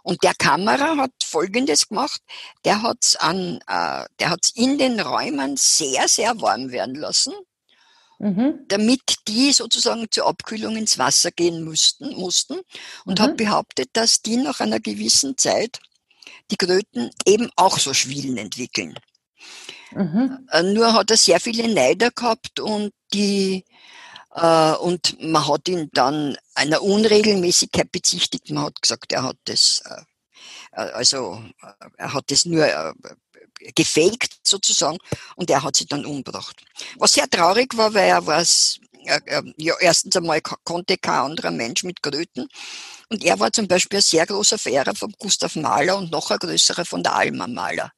Und 0.03 0.25
der 0.25 0.35
Kamera 0.35 0.97
hat 0.97 1.13
Folgendes 1.25 1.89
gemacht. 1.89 2.21
Der 2.65 2.83
hat's 2.83 3.15
an, 3.15 3.61
äh, 3.69 4.05
der 4.19 4.31
hat's 4.31 4.51
in 4.57 4.77
den 4.77 4.99
Räumen 4.99 5.57
sehr, 5.57 6.09
sehr 6.09 6.41
warm 6.41 6.73
werden 6.73 6.97
lassen 6.97 7.33
mhm. 8.23 8.61
damit 8.69 9.03
die 9.29 9.53
sozusagen 9.53 10.07
zur 10.11 10.27
Abkühlung 10.27 10.77
ins 10.77 10.97
Wasser 10.99 11.31
gehen 11.31 11.65
mussten, 11.65 12.15
mussten 12.15 12.61
und 13.05 13.19
mhm. 13.19 13.23
habe 13.23 13.35
behauptet, 13.35 13.91
dass 13.93 14.23
die 14.23 14.37
nach 14.37 14.61
einer 14.61 14.81
gewissen 14.81 15.37
Zeit 15.37 15.81
die 16.51 16.57
Kröten 16.57 17.11
eben 17.27 17.51
auch 17.57 17.79
so 17.79 17.93
Schwielen 17.93 18.37
entwickeln. 18.39 18.95
Mhm. 19.91 20.49
Äh, 20.51 20.63
nur 20.63 20.95
hat 20.95 21.11
er 21.11 21.17
sehr 21.17 21.41
viele 21.41 21.69
Neider 21.73 22.11
gehabt 22.11 22.61
und 22.61 22.93
die 23.13 23.65
äh, 24.35 24.73
und 24.75 25.21
man 25.21 25.47
hat 25.49 25.69
ihn 25.69 25.91
dann 25.93 26.39
einer 26.55 26.83
Unregelmäßigkeit 26.83 27.91
bezichtigt. 27.91 28.51
Man 28.51 28.65
hat 28.65 28.81
gesagt, 28.81 29.13
er 29.13 29.25
hat 29.25 29.37
das 29.45 29.83
äh, 29.85 30.03
also 30.73 31.43
er 31.99 32.15
hat 32.15 32.31
das 32.31 32.47
nur 32.47 32.65
äh, 32.67 32.93
gefaked 33.75 34.39
sozusagen 34.43 34.99
und 35.37 35.51
er 35.51 35.63
hat 35.63 35.77
sich 35.77 35.87
dann 35.87 36.05
umgebracht. 36.05 36.63
Was 36.99 37.13
sehr 37.13 37.29
traurig 37.29 37.77
war, 37.77 37.93
weil 37.95 38.09
er 38.09 38.27
war 38.27 38.45
ja, 39.57 39.75
erstens 39.81 40.17
einmal 40.17 40.41
konnte 40.41 40.97
kein 40.97 41.31
anderer 41.31 41.51
Mensch 41.51 41.83
mit 41.83 42.03
Kröten 42.03 42.49
und 43.09 43.25
er 43.25 43.39
war 43.41 43.53
zum 43.53 43.67
Beispiel 43.67 43.99
ein 43.99 44.03
sehr 44.03 44.27
großer 44.27 44.59
Verehrer 44.59 44.95
von 44.95 45.13
Gustav 45.19 45.57
Mahler 45.57 45.99
und 45.99 46.13
noch 46.13 46.31
ein 46.31 46.39
größerer 46.39 46.85
von 46.85 47.03
der 47.03 47.15
Alma 47.15 47.47
Mahler. 47.47 47.93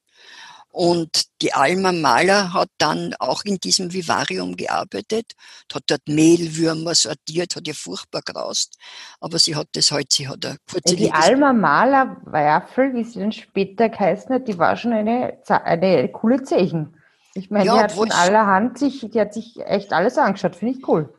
Und 0.75 1.27
die 1.41 1.53
Alma 1.53 1.93
Mahler 1.93 2.53
hat 2.53 2.69
dann 2.79 3.15
auch 3.21 3.45
in 3.45 3.59
diesem 3.59 3.93
Vivarium 3.93 4.57
gearbeitet, 4.57 5.35
hat 5.73 5.85
dort 5.87 6.01
Mehlwürmer 6.09 6.97
sortiert, 6.97 7.55
hat 7.55 7.69
ihr 7.69 7.77
furchtbar 7.77 8.23
graust, 8.23 8.77
aber 9.21 9.39
sie 9.39 9.55
hat 9.55 9.69
das 9.75 9.93
halt, 9.93 10.13
sie 10.13 10.27
hat 10.27 10.45
eine 10.45 10.57
kurze 10.69 10.97
Die 10.97 11.13
Alma 11.13 11.53
Mahler 11.53 12.17
Waffel, 12.25 12.93
wie 12.93 13.05
sie 13.05 13.21
dann 13.21 13.31
später 13.31 13.89
geheißen 13.89 14.35
hat, 14.35 14.49
die 14.49 14.59
war 14.59 14.77
schon 14.77 14.93
eine, 14.93 15.39
eine 15.47 16.09
coole 16.09 16.43
Zeichen. 16.43 16.97
Ich 17.35 17.53
meine, 17.53 17.67
ja, 17.67 17.75
die 17.75 17.81
hat 17.85 17.93
von 17.93 18.11
allerhand 18.11 18.77
sich, 18.77 19.07
die 19.09 19.21
hat 19.21 19.33
sich 19.33 19.61
echt 19.65 19.93
alles 19.93 20.19
angeschaut, 20.19 20.57
finde 20.57 20.77
ich 20.77 20.89
cool 20.89 21.15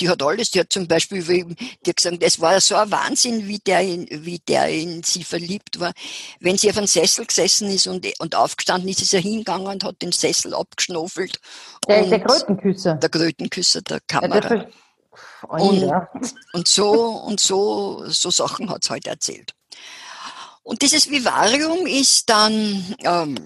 die 0.00 0.08
hat 0.08 0.22
alles, 0.22 0.50
die 0.50 0.60
hat 0.60 0.72
zum 0.72 0.86
Beispiel, 0.86 1.22
die 1.22 1.90
hat 1.90 1.96
gesagt, 1.96 2.22
es 2.22 2.40
war 2.40 2.60
so 2.60 2.76
ein 2.76 2.90
Wahnsinn, 2.90 3.46
wie 3.46 3.58
der, 3.58 3.80
in, 3.80 4.06
wie 4.10 4.38
der 4.38 4.68
in 4.68 5.02
sie 5.02 5.24
verliebt 5.24 5.80
war. 5.80 5.92
Wenn 6.40 6.58
sie 6.58 6.70
auf 6.70 6.78
einem 6.78 6.86
Sessel 6.86 7.26
gesessen 7.26 7.68
ist 7.68 7.86
und, 7.86 8.06
und 8.18 8.34
aufgestanden 8.34 8.88
ist, 8.88 9.02
ist 9.02 9.14
er 9.14 9.20
hingegangen 9.20 9.66
und 9.66 9.84
hat 9.84 10.00
den 10.02 10.12
Sessel 10.12 10.54
abgeschnofelt. 10.54 11.40
Der, 11.88 12.04
der 12.04 12.20
Krötenküsser. 12.20 12.94
Der 12.94 13.08
Krötenküsser 13.08 13.82
der 13.82 14.00
Kamera. 14.06 14.54
Ja, 14.54 14.66
und, 15.48 15.92
und 16.52 16.68
so, 16.68 16.92
und 16.92 17.40
so, 17.40 18.04
so 18.08 18.30
Sachen 18.30 18.68
hat 18.68 18.84
es 18.84 18.90
heute 18.90 19.10
erzählt. 19.10 19.54
Und 20.62 20.82
dieses 20.82 21.08
Vivarium 21.08 21.86
ist 21.86 22.28
dann 22.28 22.96
ähm, 23.04 23.36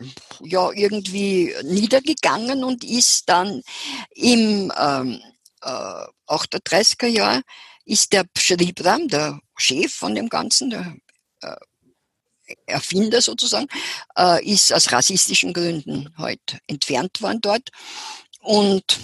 ja 0.41 0.71
irgendwie 0.73 1.55
niedergegangen 1.65 2.65
und 2.65 2.83
ist 2.83 3.29
dann 3.29 3.63
im 4.15 4.73
ähm, 4.81 5.21
äh, 5.61 6.07
38er 6.31 7.07
Jahr 7.07 7.43
ist 7.85 8.13
der 8.13 8.25
Schribram, 8.37 9.09
der 9.09 9.41
Chef 9.57 9.93
von 9.93 10.15
dem 10.15 10.29
Ganzen, 10.29 10.71
der 10.71 10.97
äh, 11.43 11.57
Erfinder 12.67 13.21
sozusagen, 13.21 13.69
äh, 14.17 14.45
ist 14.45 14.73
aus 14.73 14.93
rassistischen 14.93 15.53
Gründen 15.53 16.15
halt 16.17 16.59
entfernt 16.67 17.21
worden 17.23 17.41
dort. 17.41 17.71
Und 18.41 18.99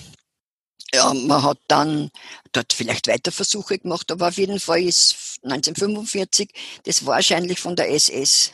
ja, 0.94 1.12
man 1.12 1.42
hat 1.42 1.58
dann 1.68 2.10
dort 2.52 2.72
vielleicht 2.72 3.08
weiter 3.08 3.32
Versuche 3.32 3.78
gemacht, 3.78 4.10
aber 4.10 4.28
auf 4.28 4.38
jeden 4.38 4.60
Fall 4.60 4.82
ist 4.82 5.38
1945 5.42 6.50
das 6.84 7.04
wahrscheinlich 7.04 7.58
von 7.58 7.76
der 7.76 7.90
SS 7.90 8.52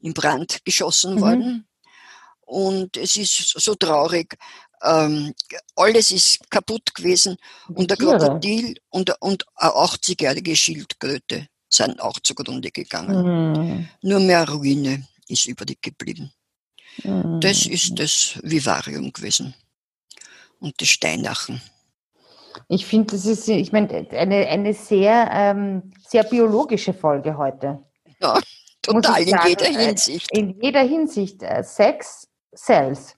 in 0.00 0.14
Brand 0.14 0.64
geschossen 0.64 1.16
mhm. 1.16 1.20
worden. 1.20 1.68
Und 2.40 2.96
es 2.96 3.16
ist 3.16 3.60
so 3.60 3.74
traurig, 3.74 4.36
ähm, 4.82 5.34
alles 5.76 6.10
ist 6.10 6.50
kaputt 6.50 6.94
gewesen 6.94 7.36
und 7.68 7.90
der 7.90 7.96
Krokodil 7.96 8.78
und, 8.90 9.14
und 9.20 9.44
eine 9.56 9.72
80-jährige 9.72 10.56
Schildkröte 10.56 11.48
sind 11.68 12.00
auch 12.00 12.18
zugrunde 12.20 12.70
gegangen. 12.70 13.52
Mhm. 13.52 13.88
Nur 14.02 14.20
mehr 14.20 14.48
Ruine 14.48 15.06
ist 15.28 15.46
übrig 15.46 15.82
geblieben. 15.82 16.32
Mhm. 17.04 17.40
Das 17.40 17.66
ist 17.66 17.98
das 17.98 18.38
Vivarium 18.42 19.12
gewesen 19.12 19.54
und 20.60 20.80
das 20.80 20.88
Steinachen. 20.88 21.60
Ich 22.68 22.86
finde, 22.86 23.12
das 23.12 23.26
ist, 23.26 23.48
ich 23.48 23.72
meine, 23.72 24.08
eine, 24.10 24.46
eine 24.48 24.74
sehr, 24.74 25.28
ähm, 25.32 25.92
sehr 26.06 26.24
biologische 26.24 26.92
Folge 26.92 27.36
heute. 27.36 27.84
Ja, 28.20 28.40
total, 28.82 29.22
in 29.22 29.38
jeder 29.46 29.66
Hinsicht. 29.66 30.30
In 30.32 30.60
jeder 30.60 30.82
Hinsicht. 30.82 31.42
Äh, 31.42 31.62
Sex, 31.62 32.26
Cells. 32.56 33.17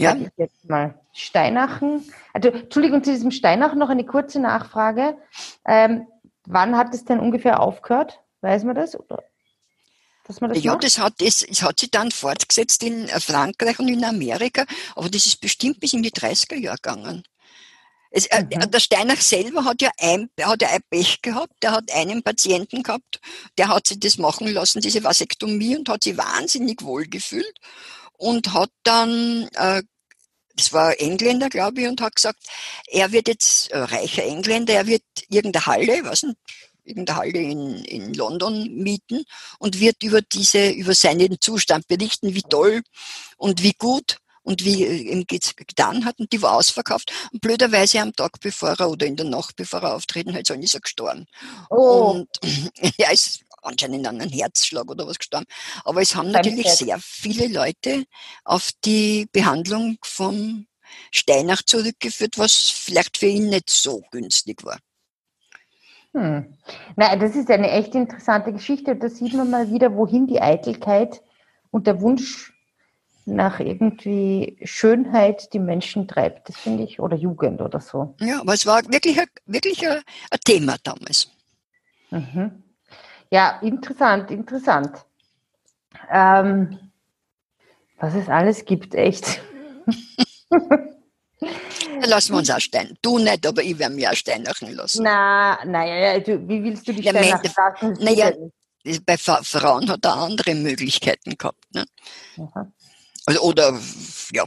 Ja. 0.00 0.16
Ich 0.16 0.30
jetzt 0.36 0.68
mal. 0.68 0.94
Steinachen. 1.12 2.04
Also, 2.32 2.50
Entschuldigung, 2.50 3.02
zu 3.02 3.10
diesem 3.10 3.30
Steinachen 3.30 3.78
noch 3.78 3.88
eine 3.88 4.04
kurze 4.04 4.40
Nachfrage. 4.40 5.16
Ähm, 5.66 6.06
wann 6.46 6.76
hat 6.76 6.94
es 6.94 7.04
denn 7.04 7.20
ungefähr 7.20 7.60
aufgehört? 7.60 8.20
Weiß 8.40 8.64
man 8.64 8.74
das? 8.74 8.98
Oder? 8.98 9.22
Dass 10.24 10.40
man 10.40 10.50
das 10.50 10.62
ja, 10.62 10.76
das 10.76 10.98
hat, 10.98 11.14
es, 11.20 11.42
es 11.42 11.62
hat 11.62 11.80
sich 11.80 11.90
dann 11.90 12.10
fortgesetzt 12.10 12.82
in 12.82 13.08
äh, 13.08 13.20
Frankreich 13.20 13.78
und 13.80 13.88
in 13.88 14.04
Amerika, 14.04 14.64
aber 14.94 15.08
das 15.08 15.26
ist 15.26 15.40
bestimmt 15.40 15.80
bis 15.80 15.92
in 15.92 16.02
die 16.02 16.12
30er 16.12 16.56
Jahre 16.56 16.76
gegangen. 16.76 17.24
Es, 18.12 18.26
äh, 18.26 18.42
mhm. 18.42 18.70
Der 18.70 18.80
Steinach 18.80 19.20
selber 19.20 19.64
hat 19.64 19.82
ja 19.82 19.90
ein, 19.98 20.30
hat 20.40 20.62
ja 20.62 20.68
ein 20.68 20.82
Pech 20.88 21.22
gehabt. 21.22 21.52
Der 21.62 21.72
hat 21.72 21.92
einen 21.92 22.22
Patienten 22.22 22.82
gehabt, 22.82 23.20
der 23.58 23.68
hat 23.68 23.86
sich 23.86 24.00
das 24.00 24.18
machen 24.18 24.48
lassen, 24.48 24.80
diese 24.80 25.04
Vasektomie, 25.04 25.76
und 25.76 25.88
hat 25.88 26.04
sich 26.04 26.16
wahnsinnig 26.16 26.82
wohl 26.82 27.06
gefühlt 27.06 27.54
und 28.20 28.52
hat 28.52 28.70
dann, 28.82 29.48
äh, 29.54 29.82
das 30.54 30.72
war 30.72 31.00
Engländer, 31.00 31.48
glaube 31.48 31.80
ich, 31.80 31.88
und 31.88 32.00
hat 32.02 32.16
gesagt, 32.16 32.44
er 32.86 33.12
wird 33.12 33.28
jetzt, 33.28 33.70
äh, 33.70 33.78
reicher 33.78 34.24
Engländer, 34.24 34.74
er 34.74 34.86
wird 34.86 35.02
irgendeine 35.28 35.66
Halle, 35.66 36.00
was 36.04 36.22
nicht, 36.22 36.36
irgendeine 36.84 37.18
Halle 37.18 37.38
in, 37.38 37.84
in 37.84 38.14
London 38.14 38.74
mieten 38.74 39.24
und 39.58 39.80
wird 39.80 40.02
über 40.02 40.20
diese, 40.20 40.70
über 40.70 40.94
seinen 40.94 41.40
Zustand 41.40 41.88
berichten, 41.88 42.34
wie 42.34 42.42
toll 42.42 42.82
und 43.38 43.62
wie 43.62 43.72
gut 43.72 44.18
und 44.42 44.64
wie 44.64 44.84
äh, 44.84 45.12
ihm 45.12 45.24
getan 45.26 46.04
hat 46.04 46.18
und 46.18 46.30
die 46.32 46.42
war 46.42 46.54
ausverkauft. 46.54 47.12
Und 47.32 47.40
blöderweise 47.40 48.00
am 48.00 48.14
Tag 48.14 48.38
bevor 48.40 48.76
er 48.78 48.90
oder 48.90 49.06
in 49.06 49.16
der 49.16 49.26
Nacht 49.26 49.56
bevor 49.56 49.82
er 49.82 49.94
auftreten 49.94 50.34
hat, 50.34 50.50
ist 50.50 50.74
er 50.74 50.80
gestorben. 50.80 51.26
Oh. 51.70 52.10
Und 52.10 52.28
er 52.98 53.12
ist 53.12 53.40
anscheinend 53.62 54.06
an 54.06 54.20
einem 54.20 54.30
Herzschlag 54.30 54.90
oder 54.90 55.06
was 55.06 55.18
gestorben. 55.18 55.46
Aber 55.84 56.00
es 56.00 56.14
haben 56.14 56.30
natürlich 56.30 56.68
sehr 56.70 56.98
viele 57.00 57.48
Leute 57.48 58.04
auf 58.44 58.70
die 58.84 59.26
Behandlung 59.32 59.98
vom 60.02 60.66
Steinach 61.10 61.62
zurückgeführt, 61.62 62.38
was 62.38 62.70
vielleicht 62.70 63.18
für 63.18 63.26
ihn 63.26 63.48
nicht 63.48 63.70
so 63.70 64.02
günstig 64.10 64.64
war. 64.64 64.78
Hm. 66.12 66.54
Na, 66.96 67.14
das 67.16 67.36
ist 67.36 67.50
eine 67.50 67.70
echt 67.70 67.94
interessante 67.94 68.52
Geschichte. 68.52 68.96
Da 68.96 69.08
sieht 69.08 69.32
man 69.34 69.50
mal 69.50 69.70
wieder, 69.70 69.94
wohin 69.94 70.26
die 70.26 70.42
Eitelkeit 70.42 71.22
und 71.70 71.86
der 71.86 72.00
Wunsch 72.00 72.52
nach 73.26 73.60
irgendwie 73.60 74.58
Schönheit 74.64 75.52
die 75.52 75.58
Menschen 75.58 76.08
treibt. 76.08 76.48
Das 76.48 76.56
finde 76.56 76.82
ich, 76.82 77.00
oder 77.00 77.16
Jugend 77.16 77.60
oder 77.60 77.80
so. 77.80 78.14
Ja, 78.20 78.40
aber 78.40 78.54
es 78.54 78.66
war 78.66 78.82
wirklich 78.90 79.20
ein, 79.20 79.28
wirklich 79.46 79.86
ein, 79.88 80.02
ein 80.30 80.40
Thema 80.44 80.76
damals. 80.82 81.28
Mhm. 82.10 82.64
Ja, 83.30 83.60
interessant, 83.62 84.30
interessant. 84.30 85.04
Ähm, 86.10 86.90
was 87.98 88.14
es 88.14 88.28
alles 88.28 88.64
gibt, 88.64 88.94
echt. 88.94 89.40
Lassen 92.02 92.32
wir 92.32 92.38
uns 92.38 92.50
auch 92.50 92.60
Stein. 92.60 92.96
Du 93.02 93.18
nicht, 93.18 93.46
aber 93.46 93.62
ich 93.62 93.78
werde 93.78 93.94
mir 93.94 94.10
auch 94.10 94.14
Steinachen 94.14 94.74
lassen. 94.74 95.02
Na, 95.04 95.64
naja, 95.64 96.18
du, 96.20 96.48
wie 96.48 96.62
willst 96.62 96.88
du 96.88 96.92
die 96.92 97.02
ja, 97.02 97.12
Steinachen 97.12 97.94
lassen? 97.94 98.04
Naja, 98.04 98.32
bei 99.04 99.16
Frauen 99.16 99.88
hat 99.88 100.04
er 100.04 100.16
andere 100.16 100.54
Möglichkeiten 100.54 101.36
gehabt. 101.36 101.64
Ne? 101.74 101.84
Also, 103.26 103.40
oder, 103.42 103.78
ja, 104.32 104.44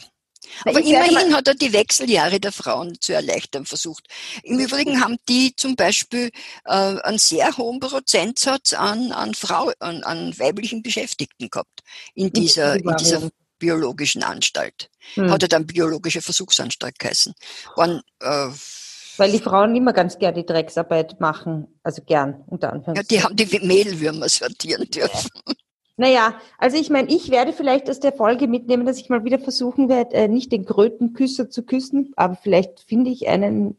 aber 0.66 0.80
immerhin 0.80 1.36
hat 1.36 1.48
er 1.48 1.56
die 1.56 1.74
Wechseljahre 1.74 2.40
der 2.40 2.52
Frauen 2.52 3.00
zu 3.00 3.14
erleichtern 3.14 3.66
versucht. 3.66 4.08
Im 4.44 4.60
Übrigen 4.60 5.02
haben 5.02 5.18
die 5.30 5.56
zum 5.56 5.76
Beispiel 5.76 6.32
äh, 6.66 6.72
einen 6.74 7.18
sehr 7.18 7.56
hohen 7.58 7.80
Prozentsatz 7.80 8.74
an, 8.74 9.12
an, 9.12 9.34
Frau, 9.34 9.72
an, 9.80 10.04
an 10.04 10.38
weiblichen 10.38 10.84
Beschäftigten 10.84 11.50
gehabt 11.50 11.82
in 12.14 12.32
dieser, 12.32 12.76
in 12.76 12.96
dieser 12.98 13.30
biologischen 13.60 14.24
Anstalt. 14.24 14.90
Hm. 15.16 15.32
Hat 15.32 15.42
er 15.44 15.50
dann 15.50 15.66
biologische 15.66 16.22
Versuchsanstalt 16.22 17.00
geheißen. 17.00 17.34
Waren, 17.76 18.02
äh, 18.20 18.50
weil 19.18 19.32
die 19.32 19.40
Frauen 19.40 19.76
immer 19.76 19.94
ganz 19.94 20.18
gern 20.18 20.34
die 20.34 20.46
Drecksarbeit 20.46 21.20
machen, 21.20 21.68
also 21.84 22.02
gern, 22.02 22.44
unter 22.48 22.74
Anführungszeichen. 22.74 23.16
Ja, 23.16 23.30
die 23.30 23.46
haben 23.46 23.60
die 23.60 23.66
Mehlwürmer 23.66 24.28
sortieren 24.28 24.90
dürfen. 24.90 25.30
Ja. 25.98 26.06
Naja, 26.06 26.42
also 26.58 26.78
ich 26.78 26.90
meine, 26.90 27.10
ich 27.10 27.30
werde 27.30 27.54
vielleicht 27.54 27.90
aus 27.90 28.00
der 28.00 28.14
Folge 28.14 28.48
mitnehmen, 28.48 28.86
dass 28.86 29.00
ich 29.00 29.10
mal 29.10 29.24
wieder 29.24 29.40
versuchen 29.40 29.90
werde, 29.90 30.16
äh, 30.16 30.28
nicht 30.28 30.52
den 30.52 30.66
Krötenküsser 30.66 31.50
zu 31.50 31.64
küssen, 31.64 32.14
aber 32.16 32.36
vielleicht 32.36 32.80
finde 32.82 33.12
ich 33.12 33.28
einen, 33.28 33.78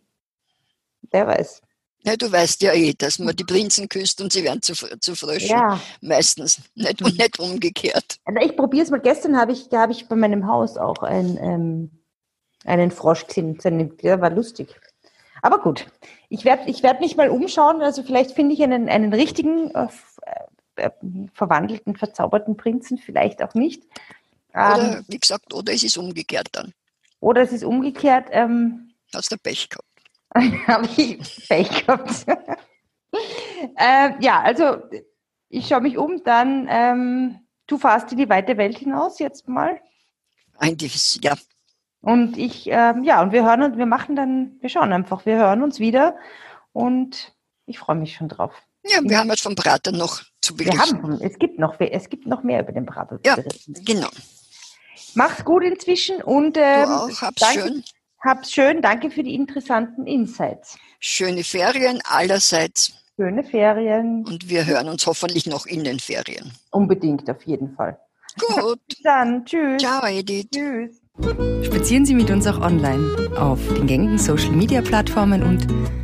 wer 1.11 1.27
weiß. 1.27 1.63
Ja, 2.07 2.17
du 2.17 2.31
weißt 2.31 2.61
ja 2.63 2.75
eh, 2.75 2.93
dass 2.93 3.19
man 3.19 3.35
die 3.35 3.45
Prinzen 3.45 3.89
küsst 3.89 4.21
und 4.21 4.31
sie 4.31 4.45
werden 4.45 4.61
zu, 4.61 4.75
zu 4.75 5.17
Fröschen. 5.17 5.51
Ja. 5.51 5.81
Meistens. 6.03 6.61
Nicht, 6.75 7.01
und 7.01 7.19
nicht 7.19 7.39
umgekehrt. 7.39 8.19
Also 8.27 8.41
ich 8.41 8.57
probiere 8.57 8.85
es 8.85 8.91
mal. 8.91 9.01
Gestern 9.01 9.39
habe 9.39 9.53
ich, 9.53 9.69
hab 9.73 9.91
ich 9.91 10.07
bei 10.07 10.15
meinem 10.15 10.47
Haus 10.47 10.77
auch 10.77 11.03
ein, 11.03 11.39
ähm, 11.41 11.91
einen 12.65 12.91
Frosch 12.91 13.27
gesehen. 13.27 13.59
Der 14.03 14.21
war 14.21 14.29
lustig. 14.29 14.79
Aber 15.41 15.61
gut, 15.61 15.87
ich 16.29 16.45
werde 16.45 16.71
ich 16.71 16.83
werd 16.83 17.01
mich 17.01 17.17
mal 17.17 17.31
umschauen. 17.31 17.81
Also 17.81 18.03
vielleicht 18.03 18.33
finde 18.33 18.55
ich 18.55 18.63
einen, 18.63 18.91
einen 18.91 19.15
richtigen 19.15 19.71
äh, 19.71 19.89
verwandelten, 21.35 21.97
verzauberten 21.97 22.57
Prinzen, 22.57 22.99
vielleicht 22.99 23.43
auch 23.43 23.55
nicht. 23.55 23.83
Oder, 24.53 24.99
ähm, 24.99 25.05
wie 25.09 25.19
gesagt, 25.19 25.53
oder 25.53 25.73
es 25.73 25.83
ist 25.83 25.97
umgekehrt 25.97 26.49
dann. 26.53 26.73
Oder 27.21 27.43
es 27.43 27.53
ist 27.53 27.65
umgekehrt. 27.65 28.29
Ähm, 28.31 28.93
Hast 29.15 29.33
du 29.33 29.37
Pech 29.39 29.69
gehabt? 29.69 29.89
Habe 30.67 30.89
ich 30.97 31.49
Pech 31.49 31.87
gehabt. 31.87 32.27
äh, 33.77 34.11
ja, 34.21 34.43
also 34.43 34.79
ich 35.49 35.69
schaue 35.69 35.81
mich 35.81 35.97
um, 35.97 36.23
dann 36.25 36.67
ähm, 36.69 37.39
du 37.67 37.79
fahrst 37.79 38.13
in 38.13 38.19
die 38.19 38.29
weite 38.29 38.57
Welt 38.57 38.79
hinaus 38.79 39.19
jetzt 39.19 39.49
mal. 39.49 39.81
Eigentlich, 40.59 41.21
ja. 41.23 41.35
Und 42.01 42.37
ich, 42.37 42.67
ähm, 42.67 43.03
ja, 43.03 43.23
und 43.23 43.33
wir 43.33 43.45
hören 43.45 43.63
und 43.63 43.79
wir 43.79 43.87
machen 43.87 44.15
dann, 44.15 44.57
wir 44.61 44.69
schauen 44.69 44.93
einfach, 44.93 45.25
wir 45.25 45.37
hören 45.37 45.63
uns 45.63 45.81
wieder 45.81 46.17
und 46.73 47.35
ich 47.67 47.79
freue 47.79 47.97
mich 47.97 48.15
schon 48.15 48.29
drauf. 48.29 48.63
Ja, 48.87 48.99
wir 49.03 49.19
haben 49.19 49.31
jetzt 49.31 49.43
vom 49.43 49.55
Prater 49.55 49.93
noch 49.93 50.23
zu 50.41 50.55
berichten. 50.55 50.79
Wir 50.79 51.03
haben, 51.03 51.21
es 51.21 51.39
gibt 51.39 51.59
noch, 51.59 51.77
es 51.81 52.09
gibt 52.09 52.27
noch 52.27 52.43
mehr 52.43 52.61
über 52.61 52.73
den 52.73 52.87
Prater 52.87 53.17
zu 53.17 53.29
ja, 53.29 53.37
berichten. 53.37 53.75
genau. 53.85 54.09
Mach's 55.15 55.45
gut 55.45 55.65
inzwischen 55.65 56.23
und 56.23 56.57
ähm, 56.57 56.87
du 56.87 56.91
auch, 56.91 57.23
hab's 57.23 57.41
danke, 57.41 57.61
schön. 57.61 57.85
Hab's 58.23 58.53
schön, 58.53 58.83
danke 58.83 59.11
für 59.11 59.23
die 59.23 59.35
interessanten 59.35 60.07
Insights. 60.07 60.77
Schöne 60.99 61.45
Ferien 61.45 62.01
allerseits. 62.05 62.95
Schöne 63.17 63.45
Ferien. 63.45 64.25
Und 64.27 64.49
wir 64.49 64.67
hören 64.67 64.89
uns 64.89 65.07
hoffentlich 65.07 65.47
noch 65.47 65.67
in 65.67 65.85
den 65.85 66.01
Ferien. 66.01 66.53
Unbedingt, 66.71 67.31
auf 67.31 67.43
jeden 67.45 67.75
Fall. 67.75 67.99
Gut. 68.39 68.81
Dann, 69.05 69.45
tschüss. 69.45 69.81
Ciao, 69.81 70.05
Edith. 70.07 70.49
Tschüss. 70.53 71.01
Spazieren 71.65 72.05
Sie 72.05 72.15
mit 72.15 72.31
uns 72.31 72.47
auch 72.47 72.61
online 72.61 73.31
auf 73.39 73.61
den 73.69 73.87
gängigen 73.87 74.19
Social 74.19 74.51
Media 74.51 74.83
Plattformen 74.83 75.45
und 75.45 76.04